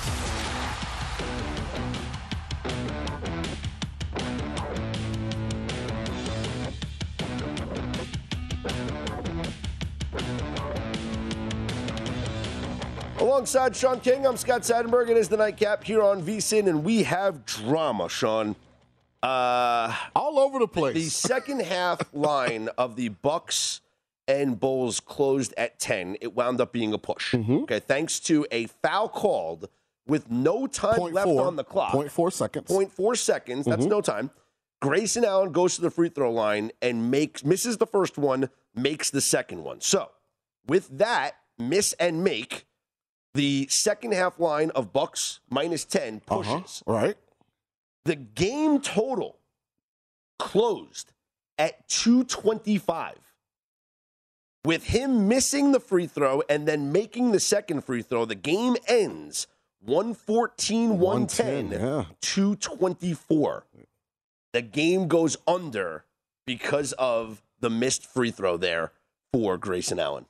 [13.21, 15.11] Alongside Sean King, I'm Scott Seidenberg.
[15.11, 18.57] It is the nightcap here on VSIN, and we have drama, Sean.
[19.23, 20.97] Uh, All over the place.
[20.97, 23.83] the second half line of the Bucks
[24.27, 26.17] and Bulls closed at 10.
[26.21, 27.35] It wound up being a push.
[27.35, 27.57] Mm-hmm.
[27.65, 29.69] Okay, thanks to a foul called
[30.07, 31.47] with no time Point left four.
[31.47, 31.93] on the clock.
[31.93, 32.69] Point four seconds.
[32.69, 33.67] 0.4 seconds.
[33.67, 33.91] That's Mhm.
[33.91, 34.31] no time.
[34.83, 39.09] Grayson Allen goes to the free throw line and makes misses the first one, makes
[39.11, 39.81] the second one.
[39.81, 40.11] So,
[40.67, 42.67] with that miss and make,
[43.33, 46.83] the second half line of Bucks minus 10 pushes.
[46.87, 46.93] Uh-huh.
[46.93, 47.17] Right.
[48.05, 49.39] The game total
[50.39, 51.13] closed
[51.59, 53.17] at 225.
[54.65, 58.77] With him missing the free throw and then making the second free throw, the game
[58.89, 59.47] ends
[59.85, 62.05] 114 110 yeah.
[62.23, 63.67] 224.
[64.55, 66.05] The game goes under
[66.47, 68.93] because of the missed free throw there
[69.33, 70.27] for Grayson Allen.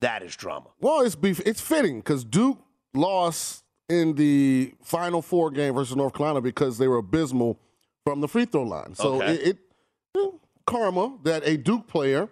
[0.00, 0.68] That is drama.
[0.80, 1.40] Well, it's beef.
[1.44, 2.58] It's fitting because Duke
[2.94, 7.58] lost in the Final Four game versus North Carolina because they were abysmal
[8.04, 8.94] from the free throw line.
[8.94, 9.34] So Okay.
[9.34, 9.58] it,
[10.14, 10.30] it
[10.66, 12.28] karma that a Duke player.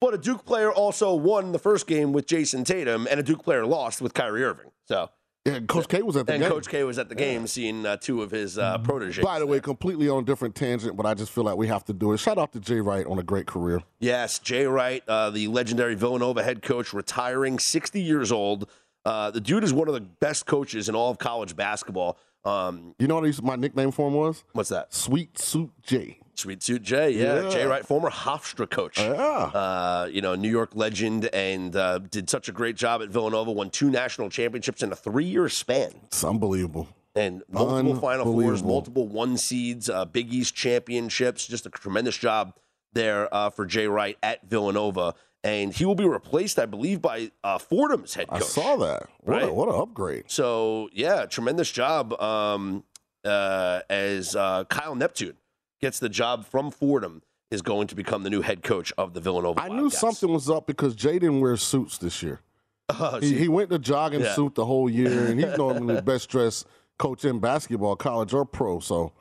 [0.00, 3.42] But a Duke player also won the first game with Jayson Tatum, and a Duke
[3.42, 4.70] player lost with Kyrie Irving.
[4.84, 5.08] So,
[5.46, 6.42] Yeah, Coach K was at the game.
[6.42, 6.52] and game.
[6.52, 9.24] Coach K was at the game seeing uh, two of his uh, proteges.
[9.24, 11.84] By the way, completely on a different tangent, but I just feel like we have
[11.86, 12.18] to do it.
[12.18, 13.80] Shout out to Jay Wright on a great career.
[13.98, 18.68] Yes, Jay Wright, uh, the legendary Villanova head coach, retiring, 60 years old.
[19.06, 22.18] Uh, the dude is one of the best coaches in all of college basketball.
[22.44, 24.44] Um, You know what my nickname for him was?
[24.52, 24.92] what's that?
[24.92, 26.20] Sweet Suit J.
[26.38, 27.42] Sweet Suit Jay, yeah.
[27.44, 27.50] Yeah.
[27.50, 28.98] Jay Wright, former Hofstra coach.
[28.98, 29.10] Yeah.
[29.14, 33.50] Uh, you know, New York legend, and uh, did such a great job at Villanova.
[33.52, 36.88] Won two national championships in a three-year span, It's unbelievable.
[37.14, 41.46] and multiple Final Fours, multiple one seeds, uh, Big East championships.
[41.46, 42.54] Just a tremendous job
[42.92, 47.30] there uh, for Jay Wright at Villanova, and he will be replaced, I believe, by
[47.44, 48.42] uh, Fordham's head coach.
[48.42, 49.04] I saw that.
[49.20, 50.24] What, a, what an upgrade.
[50.28, 52.84] So yeah, tremendous job um,
[53.24, 55.36] uh, as uh, Kyle Neptune
[55.80, 59.20] gets the job from Fordham is going to become the new head coach of the
[59.20, 59.60] Villanova.
[59.60, 62.40] I knew something was up because Jay didn't wear suits this year.
[62.88, 64.34] Oh, He, he went to jogging Yeah.
[64.36, 66.66] suit the whole year, and he's normally the best dressed
[67.00, 68.78] coach in basketball, college or pro.
[68.78, 69.12] So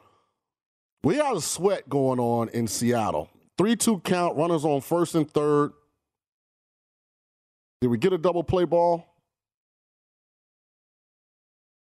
[1.04, 3.28] we got a sweat going on in Seattle.
[3.58, 5.72] 3 2 count, runners on first and third.
[7.82, 9.04] Did we get a double play ball?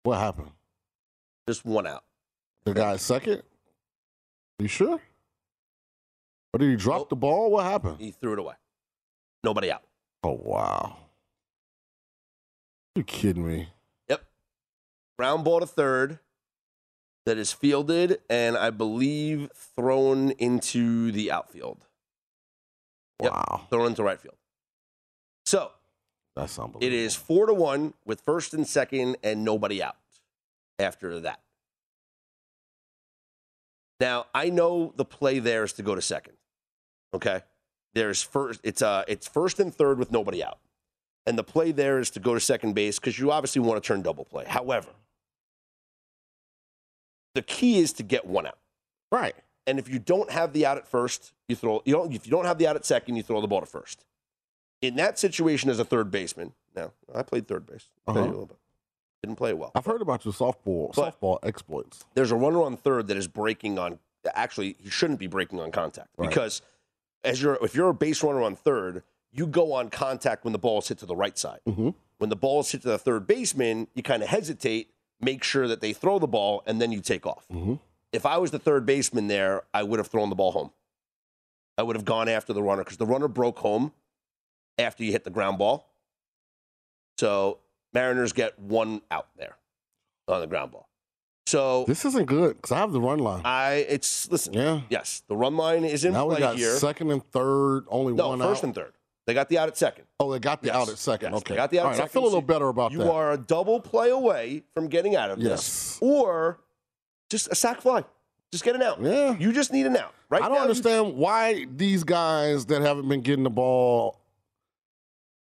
[0.03, 0.51] What happened?
[1.47, 2.03] Just one out.
[2.65, 3.41] The guy second?
[4.61, 4.99] You sure?
[6.53, 7.49] But did he drop the ball?
[7.49, 7.97] What happened?
[7.99, 8.53] He threw it away.
[9.43, 9.81] Nobody out.
[10.23, 10.97] Oh wow.
[12.95, 13.69] You kidding me?
[14.07, 14.23] Yep.
[15.17, 16.19] Ground ball to third
[17.25, 21.85] that is fielded and I believe thrown into the outfield.
[23.23, 23.31] Yep.
[23.31, 23.67] Wow.
[23.71, 24.35] Thrown into right field.
[25.47, 25.71] So
[26.35, 26.85] That's unbelievable.
[26.85, 29.95] it is four to one with first and second and nobody out
[30.77, 31.39] after that.
[34.01, 36.33] Now I know the play there is to go to second.
[37.13, 37.41] Okay.
[37.93, 40.57] There's first it's uh it's first and third with nobody out.
[41.27, 43.87] And the play there is to go to second base because you obviously want to
[43.87, 44.43] turn double play.
[44.47, 44.89] However,
[47.35, 48.57] the key is to get one out.
[49.11, 49.35] Right.
[49.67, 52.31] And if you don't have the out at first, you throw you don't if you
[52.31, 54.03] don't have the out at second, you throw the ball to first.
[54.81, 57.87] In that situation as a third baseman, now I played third base.
[58.07, 58.55] I'll tell you a Uh-huh.
[59.23, 59.71] Didn't play it well.
[59.75, 62.05] I've heard about your softball But- softball exploits.
[62.15, 63.99] There's a runner on third that is breaking on
[64.35, 66.29] actually he shouldn't be breaking on contact Right.
[66.29, 66.61] because
[67.23, 70.59] as you're if you're a base runner on third, you go on contact when the
[70.59, 71.59] ball is hit to the right side.
[71.67, 71.89] Mm-hmm.
[72.19, 75.67] When the ball is hit to the third baseman, you kind of hesitate, make sure
[75.67, 77.47] that they throw the ball, and then you take off.
[77.51, 77.75] Mm-hmm.
[78.11, 80.71] If I was the third baseman there, I would have thrown the ball home.
[81.77, 83.91] I would have gone after the runner because the runner broke home
[84.77, 85.87] after you hit the ground ball.
[87.17, 87.57] So
[87.93, 89.57] Mariners get one out there
[90.27, 90.87] on the ground ball.
[91.47, 93.41] So This isn't good because I have the run line.
[93.43, 94.53] I it's listen.
[94.53, 94.81] Yeah.
[94.89, 96.75] Yes, the run line is in now we got here.
[96.77, 98.63] second and third, only no, one first out.
[98.65, 98.93] and third.
[99.27, 100.05] They got the out at second.
[100.19, 100.75] Oh, they got the Yes.
[100.75, 101.31] out at second.
[101.33, 101.53] Yes, okay.
[101.53, 103.05] they got the out right, I feel a little better about you that.
[103.05, 105.59] You are a double play away from getting out of Yes.
[105.59, 106.59] this, or
[107.29, 108.03] just a sack fly.
[108.51, 109.01] Just get an out.
[109.01, 109.37] Yeah.
[109.37, 110.13] You just need an out.
[110.29, 114.20] Right I don't now, you- understand why these guys that haven't been getting the ball.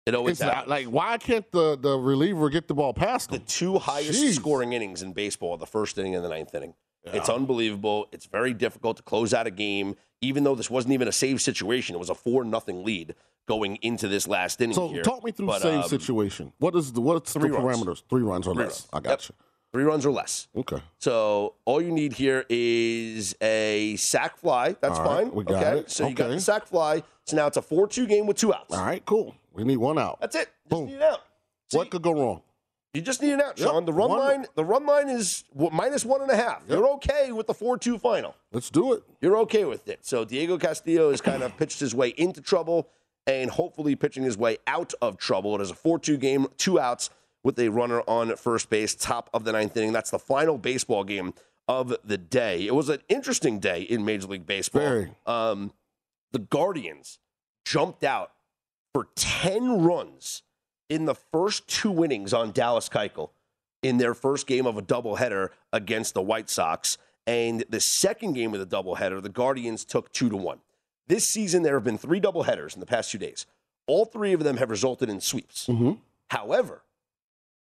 [0.07, 3.39] It always it's not- like why can't the, the reliever get the ball past the
[3.39, 4.35] two highest Jeez.
[4.35, 6.73] scoring innings in baseball, the first inning and the ninth inning.
[7.05, 8.07] It's unbelievable.
[8.11, 11.41] It's very difficult to close out a game, even though this wasn't even a save
[11.41, 11.95] situation.
[11.95, 13.15] It was a four nothing lead
[13.47, 14.73] going into this last inning.
[14.75, 15.03] So here.
[15.03, 16.51] talk me through But, same um, situation.
[16.59, 17.63] What is the what's the three runs.
[17.81, 18.03] parameters?
[18.09, 18.81] Three runs or Three less.
[18.81, 18.89] runs.
[18.91, 19.29] I got Yep.
[19.29, 19.35] you.
[19.71, 20.47] Three runs or less.
[20.55, 20.81] Okay.
[20.99, 24.75] So all you need here is a sack fly.
[24.81, 25.31] That's right, fine.
[25.31, 25.79] we got okay.
[25.79, 25.91] it.
[25.91, 26.35] So you got Okay.
[26.35, 27.03] the sack fly.
[27.25, 28.73] So now it's a four-two game with two outs.
[28.73, 29.35] All right, cool.
[29.57, 30.19] We need one out.
[30.21, 30.47] That's it.
[30.47, 30.85] Just Boom.
[30.85, 31.19] need an out.
[31.71, 32.41] what could go wrong?
[32.93, 33.67] You just need an out, Yep.
[33.67, 33.85] Sean.
[33.85, 34.45] The run One- line.
[34.55, 36.63] The run line is minus one and a half.
[36.69, 38.33] You're okay with the four-two final.
[38.51, 39.03] Let's do it.
[39.21, 40.05] You're okay with it.
[40.05, 42.87] So Diego Castillo has kind of pitched his way into trouble
[43.27, 45.53] and hopefully pitching his way out of trouble.
[45.55, 47.09] It is a 4-2 game, two outs
[47.43, 49.91] with a runner on first base, top of the ninth inning.
[49.91, 51.33] That's the final baseball game
[51.67, 52.65] of the day.
[52.65, 54.81] It was an interesting day in Major League Baseball.
[54.81, 55.11] Very.
[55.25, 55.73] Um,
[56.31, 57.19] the Guardians
[57.65, 58.31] jumped out
[58.97, 60.41] for 10 runs
[60.89, 63.29] in the first two innings on Dallas Keuchel
[63.83, 66.97] in their first game of a doubleheader against the White Sox.
[67.27, 70.61] And the second game of the doubleheader, the Guardians took two to one.
[71.05, 73.45] This season, there have been three doubleheaders in the past two days.
[73.85, 75.67] All three of them have resulted in sweeps.
[75.67, 75.91] Mm-hmm.
[76.31, 76.81] However,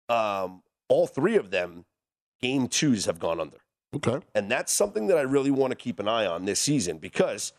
[0.09, 1.85] um, all three of them,
[2.41, 3.59] game twos have gone under.
[3.95, 4.25] Okay.
[4.35, 7.53] And that's something that I really want to keep an eye on this season because,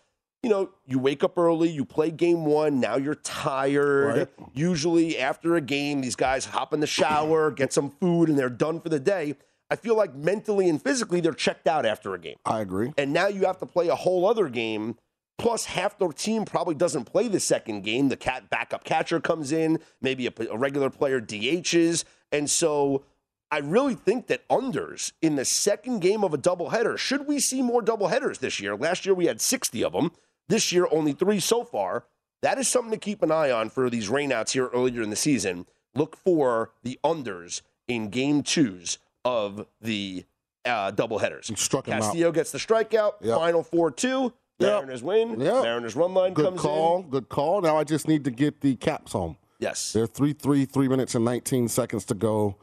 [0.43, 4.17] you know, you wake up early, you play game one, now you're tired.
[4.17, 4.49] Right.
[4.53, 8.49] Usually after a game, these guys hop in the shower, get some food, and they're
[8.49, 9.35] done for the day.
[9.69, 12.37] I feel like mentally and physically they're checked out after a game.
[12.45, 12.93] I agree.
[12.97, 14.97] And now you have to play a whole other game.
[15.37, 18.09] Plus, half the team probably doesn't play the second game.
[18.09, 22.03] The cat backup catcher comes in, maybe a, a regular player DHs.
[22.31, 23.03] And so
[23.51, 27.61] I really think that unders in the second game of a doubleheader, should we see
[27.61, 28.75] more doubleheaders this year?
[28.75, 30.11] Last year we had 60 of them.
[30.49, 32.05] This year, only three so far.
[32.41, 35.15] That is something to keep an eye on for these rainouts here earlier in the
[35.15, 35.65] season.
[35.95, 40.25] Look for the unders in game twos of the
[40.65, 41.55] uh, doubleheaders.
[41.57, 41.85] Struck.
[41.85, 43.13] Castillo gets the strikeout.
[43.21, 43.37] Yep.
[43.37, 44.33] Final 4 2.
[44.59, 44.69] Yep.
[44.71, 45.39] Mariners win.
[45.39, 45.63] Yep.
[45.63, 46.99] Mariners run line Good comes call.
[46.99, 47.09] in.
[47.09, 47.61] Good call.
[47.61, 49.37] Now I just need to get the caps home.
[49.59, 49.93] Yes.
[49.93, 52.57] They're 3 3, 3 minutes and 19 seconds to go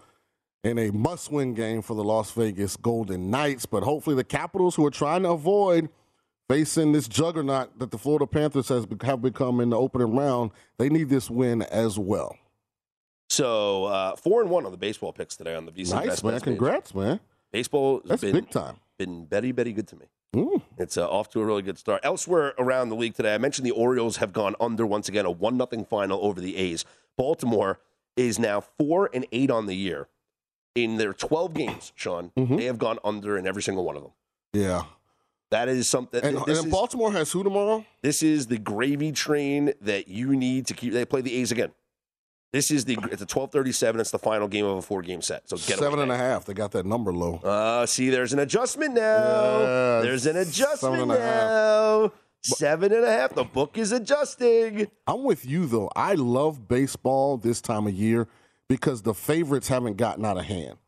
[0.64, 3.66] in a must win game for the Las Vegas Golden Knights.
[3.66, 5.89] But hopefully, the Capitals, who are trying to avoid
[6.49, 10.88] facing this juggernaut that the Florida Panthers has have become in the opening round, they
[10.88, 12.36] need this win as well.
[13.28, 16.24] So uh, 4 and 1 on the baseball picks today on the VC Nice, Best
[16.24, 16.32] man.
[16.34, 16.42] Page.
[16.44, 17.20] Congrats, man.
[17.53, 18.76] Baseball has That's been, big time.
[18.99, 20.07] been very, very good to me.
[20.34, 20.62] Mm.
[20.78, 22.01] It's uh, off to a really good start.
[22.05, 25.30] Elsewhere around the league today, I mentioned the Orioles have gone under once again, a
[25.30, 26.84] one nothing final over the A's.
[27.16, 27.80] Baltimore
[28.16, 30.09] is now four and eight on the year.
[30.74, 32.59] In their twelve games, Sean, Mhm.
[32.59, 34.12] they have gone under in every single one of them.
[34.53, 34.82] Yeah.
[35.51, 36.22] That is something.
[36.22, 37.84] And, this, and is, Baltimore has who tomorrow?
[38.03, 40.92] this is the gravy train that you need to keep.
[40.92, 41.72] They play the A's again.
[42.53, 42.99] This is the.
[43.12, 44.01] It's a twelve thirty seven.
[44.01, 45.49] It's the final game of a four game set.
[45.49, 46.44] So get Seven and a half.
[46.47, 47.36] They got that number low.
[47.36, 49.01] Uh, see, there's an adjustment now.
[49.01, 51.49] Yeah, there's an seven adjustment and a half.
[51.49, 52.12] now.
[52.42, 53.34] Seven and a half.
[53.34, 54.88] The book is adjusting.
[55.07, 55.90] I'm with you though.
[55.97, 58.28] I love baseball this time of year
[58.68, 60.78] because the favorites haven't gotten out of hand.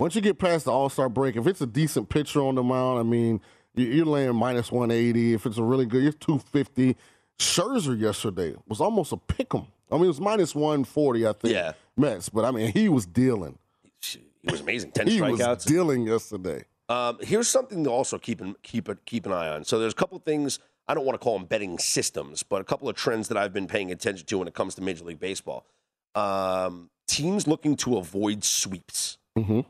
[0.00, 2.62] Once you get past the All Star break, if it's a decent pitcher on the
[2.62, 3.40] mound, I mean,
[3.74, 5.34] you're laying minus 180.
[5.34, 6.96] If it's a really good, you're 250.
[7.38, 9.66] Scherzer yesterday was almost a pick 'em.
[9.90, 11.54] I mean, it was minus 140, I think.
[11.54, 11.72] Yeah.
[11.96, 13.58] Mets, but I mean, he was dealing.
[14.00, 14.92] He was amazing.
[14.92, 15.56] Ten he strikeouts.
[15.56, 16.64] was dealing yesterday.
[16.88, 19.64] Um, here's something to also keep an, keep a, keep an eye on.
[19.64, 22.64] So there's a couple things I don't want to call them betting systems, but a
[22.64, 25.18] couple of trends that I've been paying attention to when it comes to Major League
[25.20, 25.64] Baseball.
[26.14, 29.60] Um, teams looking to avoid sweeps, Mm-hmm.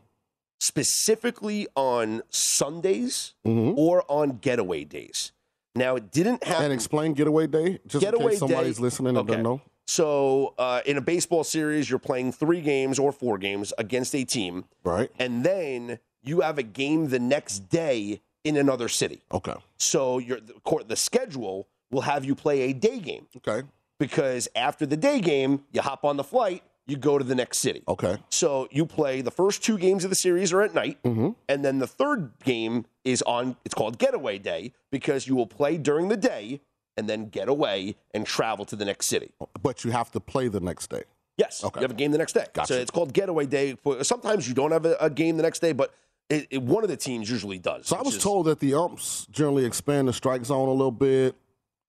[0.61, 3.79] Specifically on Sundays Mm-hmm.
[3.79, 5.33] or on getaway days.
[5.75, 6.65] Now it didn't happen.
[6.67, 9.29] And explain getaway day, just in Getaway case somebody's day- listening and okay.
[9.29, 9.61] doesn't know.
[9.87, 14.25] So uh, in a baseball series, you're playing three games or four games against a
[14.25, 15.11] team, right?
[15.19, 19.23] And then you have a game the next day in another city.
[19.31, 19.55] Okay.
[19.79, 23.27] So your the court the schedule will have you play a day game.
[23.37, 23.67] Okay.
[23.99, 27.59] Because after the day game, you hop on the flight, you go to the next
[27.59, 27.83] city.
[27.89, 28.19] Okay.
[28.29, 31.31] So you play the first two games of the series are at night, Mm-hmm.
[31.49, 33.57] and then the third game is on.
[33.65, 36.61] It's called Getaway Day because you will play during the day
[36.97, 39.33] and then get away and travel to the next city.
[39.63, 41.03] But you have to play the next day.
[41.37, 41.65] Yes.
[41.65, 41.81] Okay.
[41.81, 42.47] You have a game the next day.
[42.53, 42.75] Gotcha.
[42.75, 43.77] So it's called Getaway Day.
[44.03, 45.93] Sometimes you don't have a, a game the next day, but
[46.31, 47.87] it, it- one of the teams usually does.
[47.89, 50.93] So I was is- told that the umps generally expand the strike zone a little
[50.93, 51.35] bit,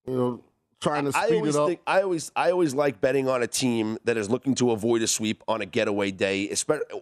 [0.07, 0.41] you know,
[0.82, 1.67] trying to I speed always it up.
[1.67, 5.01] think I always I always like betting on a team that is looking to avoid
[5.01, 6.53] a sweep on a getaway day,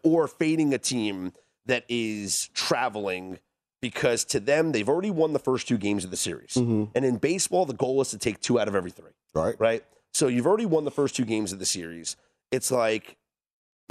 [0.03, 1.33] or fading a team
[1.65, 3.39] that is traveling
[3.81, 6.53] because to them they've already won the first two games of the series.
[6.53, 6.89] Mhm.
[6.95, 9.11] And in baseball, the goal is to take two out of every three.
[9.33, 9.55] Right.
[9.59, 9.83] Right.
[10.13, 12.15] So you've already won the first two games of the series.
[12.51, 13.17] It's like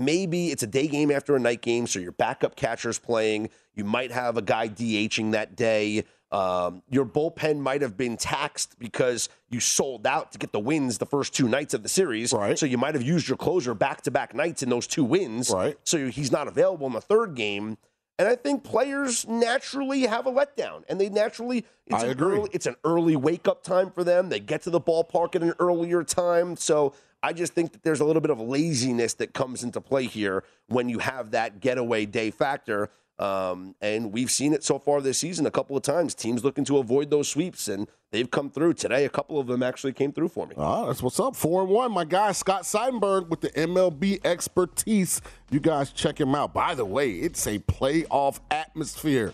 [0.01, 3.51] maybe it's a day game after a night game, so your backup catcher's playing.
[3.74, 6.05] You might have a guy DHing that day.
[6.33, 10.97] Um, your bullpen might have been taxed because you sold out to get the wins
[10.97, 12.33] the first two nights of the series.
[12.33, 12.59] Right.
[12.59, 15.51] So you might have used your closer back to back nights in those two wins.
[15.51, 15.76] Right.
[15.85, 17.76] So he's not available in the third game.
[18.18, 22.39] And I think players naturally have a letdown, and they naturally it's I agree.
[22.39, 24.28] Early, it's an early wake up time for them.
[24.28, 28.01] They get to the ballpark at an earlier time, so I just think that there's
[28.01, 32.05] a little bit of laziness that comes into play here when you have that getaway
[32.07, 32.91] day factor.
[33.23, 36.12] Um, and we've seen it so far this season a couple of times.
[36.12, 39.05] Teams looking to avoid those sweeps, and they've come through today.
[39.05, 40.57] A couple of them actually came through for me.
[40.59, 41.37] Ah, that's what's up.
[41.37, 41.93] Four and one.
[41.93, 45.20] My guy Scott Seidenberg with the MLB expertise.
[45.51, 46.53] You guys check him out.
[46.53, 49.33] By the way, it's a playoff atmosphere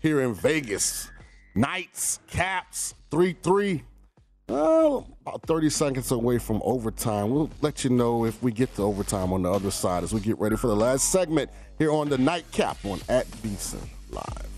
[0.00, 1.08] here in Vegas.
[1.54, 3.84] Knights, Caps, three three.
[4.50, 7.28] Uh, about 30 seconds away from overtime.
[7.28, 10.20] We'll let you know if we get to overtime on the other side as we
[10.20, 14.48] get ready for the last segment here on the Nightcap on at VSIN Live.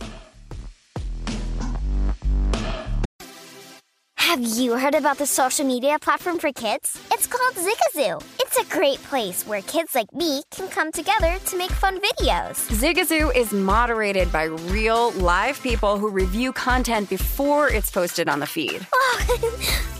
[4.17, 7.01] Have you heard about the social media platform for kids?
[7.11, 8.23] It's called Zigazoo.
[8.39, 12.69] It's a great place where kids like me can come together to make fun videos.
[12.71, 18.47] Zigazoo is moderated by real, live people who review content before it's posted on the
[18.47, 18.87] feed.
[19.03, 19.97] Oh,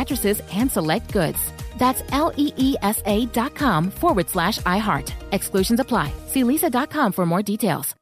[0.00, 1.38] mattresses and select goods.
[1.76, 5.12] That's L E E S A dot com forward slash iHeart.
[5.32, 6.12] Exclusions apply.
[6.26, 7.94] See leesa.com for more details.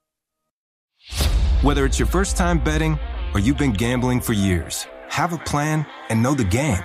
[1.63, 2.99] Whether it's your first time betting
[3.35, 6.85] or you've been gambling for years, have a plan and know the game.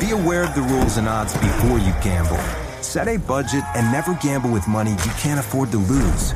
[0.00, 2.42] Be aware of the rules and odds before you gamble.
[2.82, 6.34] Set a budget and never gamble with money you can't afford to lose.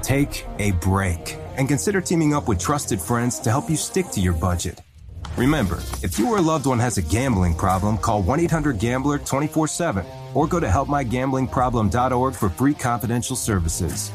[0.00, 4.20] Take a break and consider teaming up with trusted friends to help you stick to
[4.20, 4.80] your budget.
[5.36, 9.18] Remember, if you or a loved one has a gambling problem, call 1 800 Gambler
[9.18, 14.10] 24 7 or go to helpmygamblingproblem.org for free confidential services.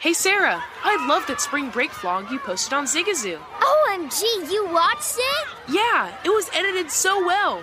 [0.00, 3.38] Hey Sarah, I love that spring break vlog you posted on Zigazoo.
[3.38, 5.48] OMG, you watched it?
[5.66, 7.62] Yeah, it was edited so well.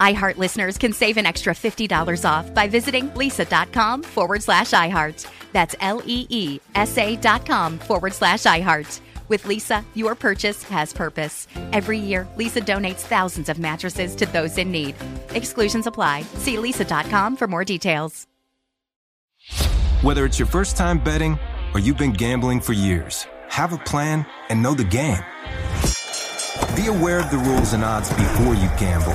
[0.00, 5.26] iHeart listeners can save an extra $50 off by visiting leesa.com forward slash iHeart.
[5.52, 9.00] That's L E E S A dot com forward slash iHeart.
[9.28, 11.48] With Leesa, your purchase has purpose.
[11.72, 14.94] Every year, Leesa donates thousands of mattresses to those in need.
[15.30, 16.22] Exclusions apply.
[16.38, 18.26] See leesa.com for more details.
[20.02, 21.38] Whether it's your first time betting
[21.72, 25.22] or you've been gambling for years, have a plan and know the game.
[26.76, 29.14] Be aware of the rules and odds before you gamble.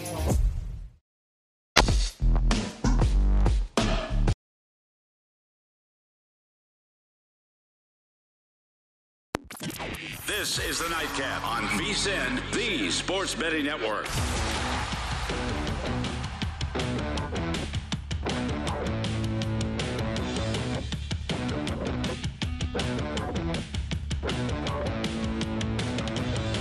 [10.41, 14.07] This is the Nightcap on VSIN, the Sports Betting Network.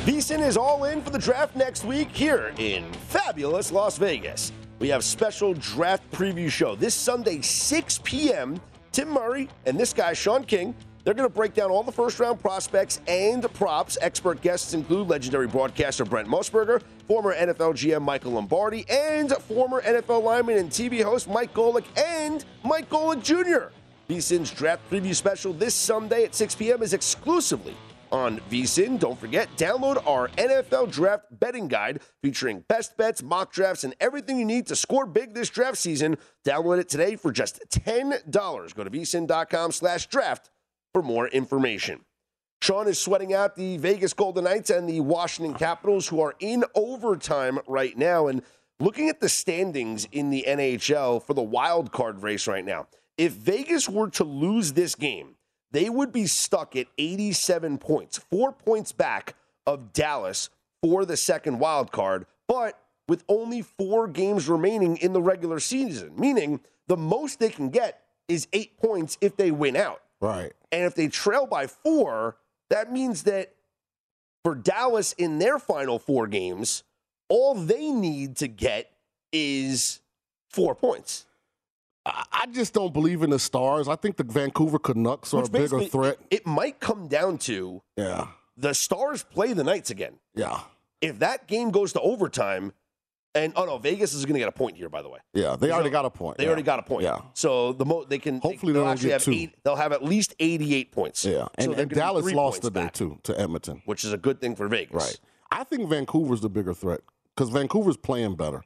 [0.05, 4.53] VSIN is all in for the draft next week here in fabulous Las Vegas.
[4.78, 8.61] We have special draft preview show this Sunday, 6 p.m.
[8.93, 10.74] Tim Murray and this guy, Sean King,
[11.05, 13.96] they're going to break down all the first round prospects and props.
[14.01, 20.22] Expert guests include legendary broadcaster Brent Musburger, former NFL GM Michael Lombardi, and former NFL
[20.22, 23.72] lineman and TV host Mike Golic and Mike Golic Jr.
[24.09, 26.82] VSIN's draft preview special this Sunday at 6 p.m.
[26.82, 27.76] is exclusively
[28.12, 28.98] on VSIN.
[28.98, 34.38] Don't forget, download our NFL draft betting guide featuring best bets, mock drafts, and everything
[34.38, 36.18] you need to score big this draft season.
[36.44, 38.74] Download it today for just $10.
[38.74, 40.51] Go to vsin.com slash draft
[40.93, 42.01] for more information.
[42.62, 46.64] Sean is sweating out the Vegas Golden Knights and the Washington Capitals, who are in
[46.74, 48.26] overtime right now.
[48.26, 48.43] And
[48.78, 52.86] looking at the standings in the NHL for the wild card race right now,
[53.16, 55.36] if Vegas were to lose this game,
[55.72, 59.36] they would be stuck at 87 points, four points back
[59.66, 60.51] of Dallas
[60.82, 62.78] for the second wild card, but
[63.09, 68.03] with only four games remaining in the regular season, meaning the most they can get
[68.28, 70.03] is eight points if they win out.
[70.21, 70.53] Right.
[70.73, 72.37] And if they trail by four,
[72.68, 73.55] that means that
[74.45, 76.83] for Dallas in their final four games,
[77.29, 78.91] all they need to get
[79.33, 80.01] is
[80.51, 81.27] four points.
[82.07, 83.87] I just don't believe in the stars.
[83.87, 86.18] I think the Vancouver Canucks are Which a bigger threat.
[86.31, 88.29] It might come down to Yeah.
[88.57, 90.18] the Stars play the Knights again.
[90.35, 90.62] Yeah.
[91.03, 92.73] If that game goes to overtime,
[93.35, 94.89] and oh no, Vegas is going to get a point here.
[94.89, 95.57] By the way, Yeah.
[95.57, 96.37] They So already got a point.
[96.39, 96.49] they yeah.
[96.49, 97.05] already got a point.
[97.05, 97.18] Yeah.
[97.35, 99.33] So the mo they can Hopefully they'll they don't actually get have two.
[99.33, 99.55] eight.
[99.64, 101.24] They'll have at least eighty-eight points.
[101.24, 101.47] Yeah.
[101.59, 103.83] And, they're and Dallas lost today, back, too, to Edmonton.
[103.87, 104.95] which is a good thing for Vegas.
[104.95, 105.20] Right.
[105.51, 107.01] I think Vancouver's the bigger threat
[107.37, 108.62] because Vancouver's playing better.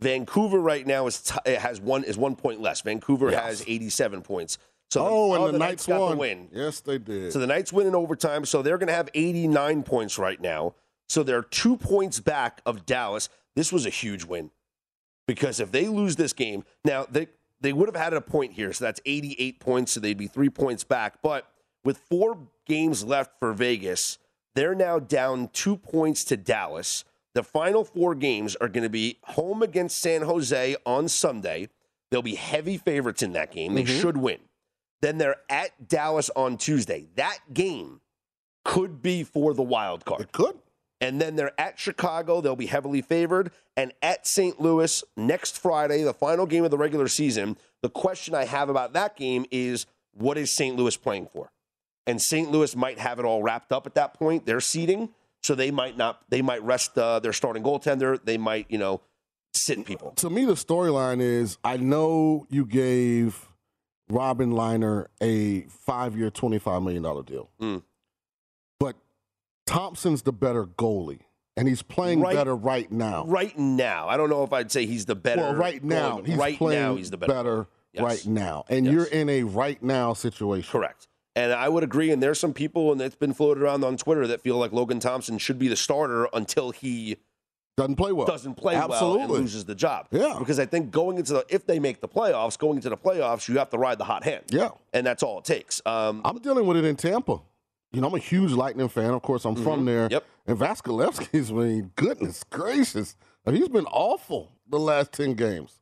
[0.00, 2.80] Vancouver right now is t- it has one is one point less.
[2.80, 3.44] Vancouver Yes.
[3.44, 4.58] has eighty-seven points.
[4.90, 6.10] So oh, and oh, the, Knights, got won.
[6.12, 6.48] the win.
[6.52, 7.32] Yes, they did.
[7.32, 8.44] So the Knights win in overtime.
[8.44, 10.74] So they're going to have 89 points right now.
[11.10, 13.28] So they're two points back of Dallas.
[13.56, 14.52] This was a huge win
[15.26, 17.26] because if they lose this game, now they
[17.60, 18.72] they would have had a point here.
[18.72, 19.90] So that's 88 points.
[19.92, 21.20] So they'd be three points back.
[21.20, 21.50] But
[21.84, 24.18] with four games left for Vegas,
[24.54, 27.04] they're now down two points to Dallas.
[27.34, 31.68] The final four games are going to be home against San Jose on Sunday.
[32.12, 33.74] They'll be heavy favorites in that game.
[33.74, 34.00] They Mhm.
[34.00, 34.38] should win.
[35.02, 37.08] Then they're at Dallas on Tuesday.
[37.16, 38.00] That game
[38.64, 40.20] could be for the wild card.
[40.22, 40.58] It could.
[41.00, 42.40] And then they're at Chicago.
[42.40, 43.50] They'll be heavily favored.
[43.76, 44.60] And at St.
[44.60, 47.56] Louis next Friday, the final game of the regular season.
[47.82, 50.76] The question I have about that game is what is St.
[50.76, 51.50] Louis playing for?
[52.06, 52.50] And St.
[52.50, 54.44] Louis might have it all wrapped up at that point.
[54.44, 55.10] They're seeding.
[55.42, 58.18] So they might not, they might rest uh, their starting goaltender.
[58.22, 59.00] They might, you know,
[59.54, 60.12] sit people.
[60.16, 63.48] To me, the storyline is I know you gave
[64.10, 67.50] Robin Lehner a five year, $25 million deal.
[67.60, 67.82] Mm.
[69.70, 71.20] Thompson's the better goalie,
[71.56, 73.24] and he's playing Right- better right now.
[73.26, 75.42] Right now, I don't know if I'd say he's the better.
[75.42, 76.26] well, right now, goalie.
[76.26, 77.66] he's right playing now, he's the better.
[77.92, 78.04] Yes.
[78.04, 78.64] right now.
[78.68, 78.94] And Yes.
[78.94, 80.70] you're in a right now situation.
[80.70, 81.08] Correct.
[81.34, 82.12] And I would agree.
[82.12, 85.00] And there's some people, and it's been floated around on Twitter, that feel like Logan
[85.00, 87.16] Thompson should be the starter until he
[87.76, 88.26] Doesn't play well.
[88.28, 89.38] doesn't play well and Absolutely.
[89.40, 90.06] loses the job.
[90.12, 90.36] Yeah.
[90.38, 93.48] Because I think going into the, if they make the playoffs, going into the playoffs,
[93.48, 94.44] you have to ride the hot hand.
[94.50, 94.70] Yeah.
[94.92, 95.80] And that's all it takes.
[95.84, 97.40] Um, I'm dealing with it in Tampa.
[97.92, 99.10] You know, I'm a huge Lightning fan.
[99.10, 99.86] Of course, I'm from Mhm.
[99.86, 100.08] there.
[100.10, 100.24] Yep.
[100.46, 103.16] And Vasilevskiy's been, goodness gracious,
[103.50, 105.80] he's been awful the last 10 games.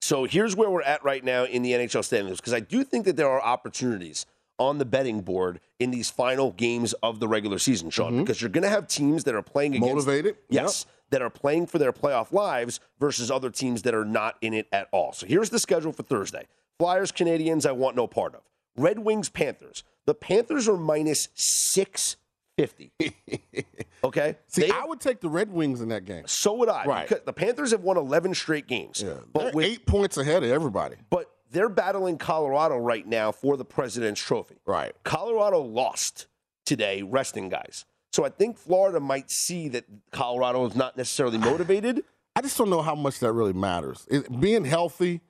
[0.00, 3.04] So here's where we're at right now in the NHL standings because I do think
[3.04, 4.26] that there are opportunities
[4.58, 8.50] on the betting board in these final games of the regular season, Sean, because you're
[8.50, 10.36] going to have teams that are playing against Motivated?
[10.48, 14.54] Yes, that are playing for their playoff lives versus other teams that are not in
[14.54, 15.12] it at all.
[15.12, 16.46] So here's the schedule for Thursday:
[16.78, 18.40] Flyers, Canadiens, I want no part of.
[18.76, 19.84] Red Wings, Panthers.
[20.06, 22.16] The Panthers are minus six
[22.58, 22.92] fifty.
[24.04, 26.24] okay, See, They- I would take the Red Wings in that game.
[26.26, 26.84] so would I.
[26.84, 27.24] Right.
[27.26, 29.02] the Panthers have won eleven straight games,
[29.32, 30.96] but They're with eight points ahead of everybody.
[31.10, 34.56] but they're battling Colorado right now for the President's Trophy.
[34.66, 34.94] Right.
[35.04, 36.26] Colorado lost
[36.64, 37.84] today, resting guys.
[38.12, 42.04] So I think Florida might see that Colorado is not necessarily motivated.
[42.36, 44.06] I just don't know how much that really matters.
[44.10, 45.20] It, being healthy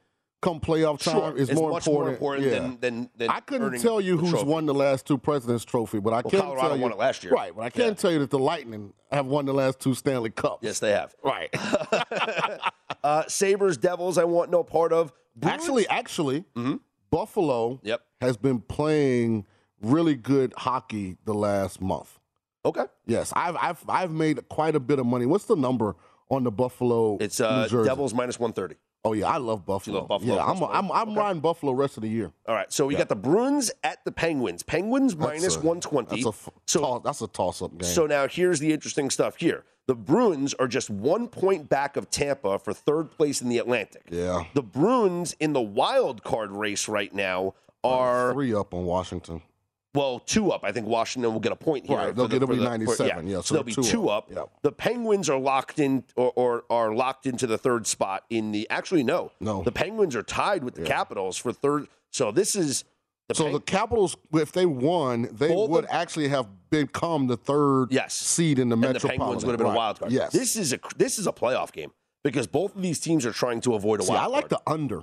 [0.43, 2.20] come playoff time Sure, is it's more much important.
[2.20, 2.59] more important Yeah.
[2.59, 4.45] than, than, than I couldn't tell you who's trophy.
[4.47, 6.99] won the last two President's Trophy, but I Well, can Colorado tell you won it
[6.99, 7.32] last year.
[7.32, 10.30] Right, but I can tell you that the Lightning have won the last two Stanley
[10.30, 10.59] Cups.
[10.62, 11.14] Yes, they have.
[11.24, 11.49] Right.
[13.05, 15.12] Uh, Sabres, Devils, I want no part of.
[15.34, 16.74] Bruins- Actually, actually, Mm-hmm.
[17.11, 18.01] Buffalo Yep.
[18.20, 19.45] has been playing
[19.80, 22.20] really good hockey the last month.
[22.64, 22.84] Okay.
[23.07, 25.26] Yes, I've I've I've made quite a bit of money.
[25.26, 25.97] What's the number
[26.30, 27.18] on the Buffalo?
[27.20, 28.76] It's uh, Devils minus 130.
[29.05, 29.98] Oh yeah, I love Buffalo.
[30.00, 32.30] love Buffalo Yeah, I'm plus I'm I'm riding Buffalo rest of the year.
[32.46, 32.98] All right, so we Yeah.
[33.00, 34.62] got the Bruins at the Penguins.
[34.62, 36.09] Penguins minus a- 120.
[36.09, 37.88] That's a f- toss, that's a toss up game.
[37.88, 39.64] So now here's the interesting stuff here.
[39.88, 44.03] The Bruins are just one point back of Tampa for third place in the Atlantic.
[44.11, 49.42] yeah, The Bruins in the wild card race right now are three up on Washington.
[49.95, 50.64] Well two up.
[50.64, 51.97] I think Washington will get a point here.
[51.97, 53.82] Right, they'll the- get- it'll be the- 97, For, yeah, so, so they'll be two
[53.82, 54.34] two up.
[54.36, 54.51] up.
[54.62, 58.68] The Penguins are locked in or, or are locked into the third spot in the.
[58.70, 59.62] Actually, no, no.
[59.62, 61.88] The Penguins are tied with the Capitals for third.
[62.11, 62.84] So this is
[63.28, 67.36] the so the Capitals, if they won, they Both would of- actually have become the
[67.36, 68.14] third Yes.
[68.14, 69.74] seed in the and the Penguins would have been Right.
[69.74, 70.12] a wild card.
[70.12, 70.32] Yes.
[70.32, 71.93] This is a this is a playoff game
[72.24, 74.62] because both of these teams are trying to avoid a See, wild I like card.
[74.66, 75.03] the under.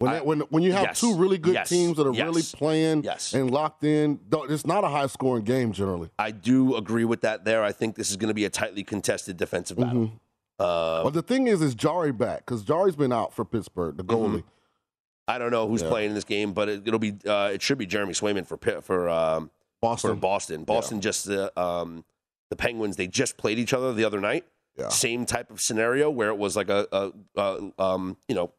[0.00, 2.24] When, that- when when you have yes, two really good yes, teams that are yes,
[2.24, 6.08] really playing and locked in, it's not a high scoring game generally.
[6.18, 7.44] I do agree with that.
[7.44, 10.06] There, I think this is going to be a tightly contested defensive battle.
[10.06, 10.12] Mhm.
[10.58, 14.04] Uh, but the thing is, is Jarry back because Jarry's been out for Pittsburgh, the
[14.04, 14.42] goalie.
[15.28, 15.88] I don't know who's Yeah.
[15.90, 18.56] playing in this game, but it, it'll be uh, it should be Jeremy Swayman for
[18.80, 19.50] for um,
[19.82, 20.10] Boston.
[20.12, 20.64] for Boston.
[20.64, 22.04] Boston just uh, um,
[22.48, 22.96] the Penguins.
[22.96, 24.46] They just played each other the other night.
[24.78, 24.88] Yeah.
[24.88, 28.52] Same type of scenario where it was like a, a, a um, you know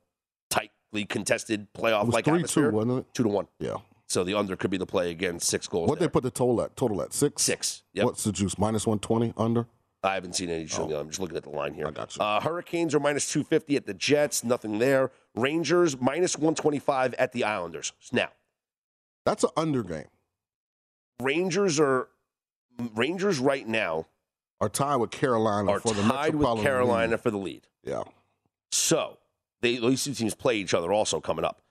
[1.06, 2.70] contested playoff like atmosphere.
[2.72, 3.14] two, wasn't it?
[3.14, 3.48] Two to one.
[3.60, 3.78] Yeah.
[4.08, 5.40] So the under could be the play again.
[5.40, 5.90] Six goals.
[5.90, 6.76] What they put the total at?
[6.76, 7.44] Total at six.
[7.44, 7.84] Six.
[7.94, 8.06] Yep.
[8.06, 8.58] What's the juice?
[8.58, 9.68] Minus one twenty under.
[10.04, 10.66] I haven't seen any.
[10.66, 10.94] showing.
[10.94, 11.86] I'm just looking at the line here.
[11.86, 11.90] Oh.
[11.90, 12.24] I got you.
[12.24, 14.44] Uh, Hurricanes are minus 250 at the Jets.
[14.44, 15.12] Nothing there.
[15.36, 17.94] Rangers minus 125 at the Islanders.
[18.12, 18.30] Now,
[19.28, 20.08] That's an under game.
[21.22, 22.08] Rangers are
[22.96, 24.08] Rangers right now
[24.60, 27.20] Are tied with Carolina are for the tied with Carolina League.
[27.20, 27.68] for the lead.
[27.84, 28.04] Yeah.
[28.72, 29.20] So
[29.62, 31.62] they these two teams play each other also coming up.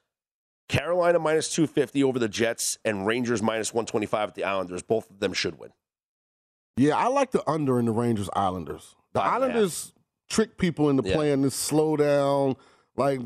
[0.69, 4.83] Carolina minus 250 over the Jets and Rangers minus 125 at the Islanders.
[4.83, 5.71] Both of them should win.
[6.77, 8.95] Yeah, I like the under in the Rangers Islanders.
[9.13, 9.55] The Five and a half.
[9.57, 9.93] Islanders
[10.29, 11.17] trick people into Yeah.
[11.17, 12.55] playing this slow down,
[12.97, 13.21] like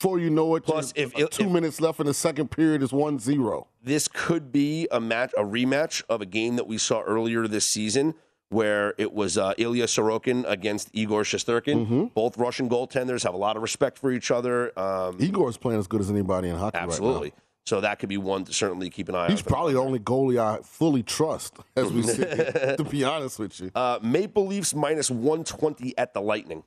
[0.00, 2.90] before you know it, Plus, if- two if- minutes left in the second period is
[2.92, 3.68] 1-0.
[3.80, 7.66] this could be a match, a rematch of a game that we saw earlier this
[7.66, 8.14] season,
[8.50, 11.86] where it was uh, Ilya Sorokin against Igor Shesterkin.
[11.86, 12.04] Mm-hmm.
[12.14, 14.76] Both Russian goaltenders have a lot of respect for each other.
[14.78, 17.28] Um, Igor's playing as good as anybody in hockey absolutely.
[17.30, 17.34] right
[17.64, 19.24] So that could be one to certainly keep an eye now.
[19.26, 19.30] on.
[19.30, 23.38] He's probably the only goalie I fully trust, as we sit here, to be honest
[23.38, 23.70] with you.
[23.74, 26.64] Uh, Maple Leafs minus 120 at the Lightning.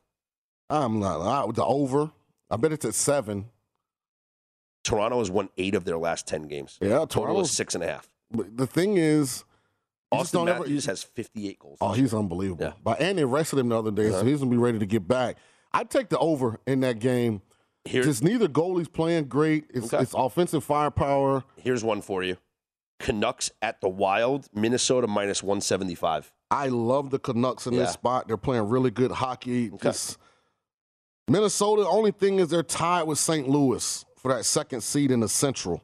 [0.70, 1.20] I'm not.
[1.22, 2.12] I, the over,
[2.50, 3.46] I bet it's at seven.
[4.86, 6.78] Toronto has won eight of their last 10 games.
[6.82, 8.08] Yeah, Total Toronto's- is six and a half.
[8.32, 9.44] But the thing is,
[10.20, 11.78] Austin don't ever- Matthews has 58 goals.
[11.82, 12.66] Oh, he's unbelievable.
[12.66, 12.74] Yeah.
[12.84, 14.20] But and they arrested him the other day, Uh-huh.
[14.22, 15.38] so he's gonna be ready to get back.
[15.72, 17.42] I'd take the over in that game.
[17.86, 19.66] Here- Just neither goalie's playing great.
[19.74, 20.02] It's, Okay.
[20.04, 21.44] it's offensive firepower.
[21.58, 22.38] Here's one for you
[23.00, 26.32] Canucks at the Wild, Minnesota minus 175.
[26.50, 27.82] I love the Canucks in Yeah.
[27.82, 28.28] this spot.
[28.28, 29.70] They're playing really good hockey.
[29.82, 30.18] Just
[31.28, 31.88] Minnesota.
[31.88, 33.48] Only thing is they're tied with St.
[33.50, 35.82] Louis for that second seed in the Central.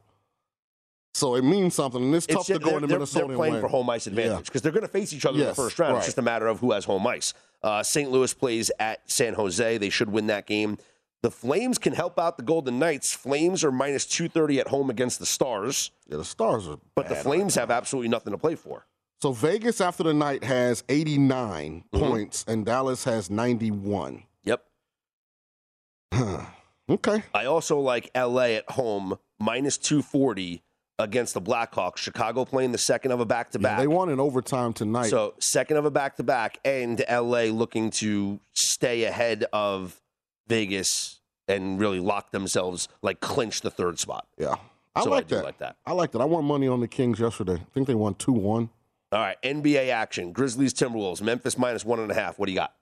[1.12, 3.90] So it means something, and it's, tough to go into Minnesota They're playing for home
[3.90, 5.94] ice advantage because they're going to face each other in the first round.
[5.94, 5.98] right.
[5.98, 7.34] It's just a matter of who has home ice.
[7.62, 8.10] Uh, St.
[8.10, 9.76] Louis plays at San Jose.
[9.78, 10.78] They should win that game.
[11.22, 13.12] The Flames can help out the Golden Knights.
[13.12, 16.78] Flames are minus 230 at home against the Stars, Yeah, the Stars are.
[16.94, 18.86] but the Flames have absolutely nothing to play for.
[19.20, 21.98] So Vegas after the night has 89 Mhm.
[21.98, 24.22] points, and Dallas has 91.
[24.44, 24.64] Yep.
[26.88, 27.22] okay.
[27.34, 30.62] I also like LA at home minus 240
[31.02, 31.96] against the Blackhawks.
[31.98, 33.78] Chicago playing the second of a back to back.
[33.78, 35.08] they won in overtime tonight.
[35.08, 40.00] So second of a back to back, and LA looking to stay ahead of
[40.48, 44.26] Vegas and really lock themselves, like clinch the third spot.
[44.38, 44.56] yeah,
[44.94, 45.44] I So like do that.
[45.44, 45.76] like that.
[45.86, 46.20] I like that.
[46.20, 47.54] I won money on the Kings yesterday.
[47.54, 48.70] I think they won two one.
[49.12, 52.38] All right, NBA action: Grizzlies, Timberwolves, Memphis minus one and a half.
[52.38, 52.74] What do you got?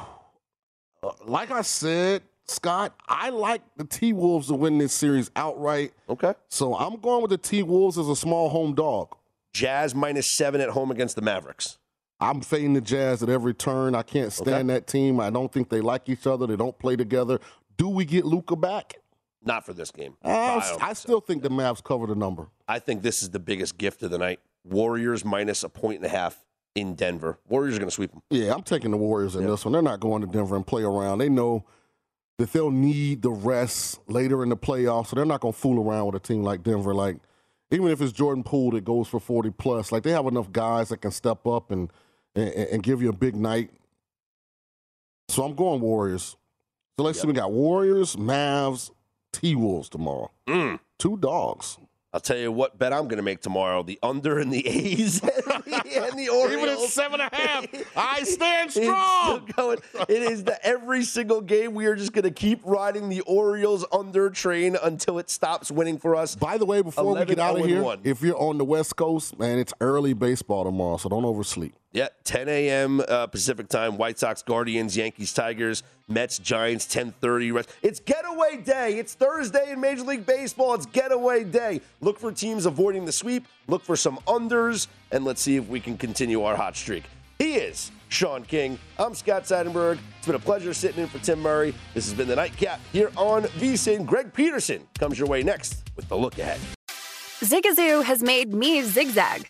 [1.26, 5.94] Like I said, Scott, I like the T Wolves to win this series outright.
[6.10, 6.34] Okay.
[6.50, 9.16] So I'm going with the T Wolves as a small home dog.
[9.54, 11.78] Jazz minus seven at home against the Mavericks.
[12.20, 13.96] I'm fading the Jazz at every turn.
[13.96, 15.20] I can't stand that team.
[15.20, 16.48] I don't think they like each other.
[16.48, 17.40] They don't play together.
[17.78, 18.96] Do we get Luka back?
[19.44, 20.16] Not for this game.
[20.24, 22.48] Uh, I, I, still think the Mavs cover the number.
[22.68, 24.40] I think this is the biggest gift of the night.
[24.64, 27.40] Warriors minus a point and a half in Denver.
[27.50, 28.22] Warriors are going to sweep them.
[28.30, 29.74] Yeah, I'm taking the Warriors in this one.
[29.74, 31.18] They're not going to Denver and play around.
[31.18, 31.66] They know
[32.44, 35.82] that they'll need the rest later in the playoffs, so they're not going to fool
[35.82, 36.94] around with a team like Denver.
[36.94, 37.18] Like,
[37.72, 40.90] even if it's Jordan Poole that goes for 40 plus, like they have enough guys
[40.90, 41.90] that can step up and
[42.36, 43.70] and, and give you a big night.
[45.30, 46.36] So I'm going Warriors.
[46.98, 48.92] So let's see, we got Warriors, Mavs,
[49.32, 50.32] T Wolves tomorrow.
[50.48, 50.80] Mm.
[51.00, 51.78] Two dogs.
[52.14, 55.20] I'll tell you what bet I'm going to make tomorrow: the under in the A's
[55.24, 56.54] and the, and the Orioles.
[56.54, 57.66] Even at seven and a half,
[57.98, 59.50] I stand It's still strong.
[59.56, 59.80] going.
[60.08, 61.74] It is the every single game.
[61.74, 65.98] We are just going to keep riding the Orioles under train until it stops winning
[65.98, 66.36] for us.
[66.36, 68.00] By the way, before we get out of here, 11-0-1.
[68.06, 71.74] if you're on the West Coast, man, it's early baseball tomorrow, so don't oversleep.
[71.94, 73.02] Yeah, 10 a.m.
[73.08, 73.98] Uh, Pacific time.
[73.98, 77.54] White Sox, Guardians, Yankees, Tigers, Mets, Giants, 10:30.
[77.54, 77.70] Rest.
[77.84, 78.98] It's getaway day.
[78.98, 80.74] It's Thursday in Major League Baseball.
[80.74, 81.82] It's getaway day.
[82.02, 83.46] Look for teams avoiding the sweep.
[83.68, 87.04] Look for some unders, and let's see if we can continue our hot streak.
[87.38, 88.80] He is Sean King.
[88.98, 90.00] I'm Scott Seidenberg.
[90.18, 91.76] It's been a pleasure sitting in for Tim Murray.
[91.94, 94.08] This has been the Nightcap here on VSIN.
[94.08, 96.60] Greg Peterson comes your way next with the look ahead.
[97.42, 99.50] Zigazoo has made me zigzag.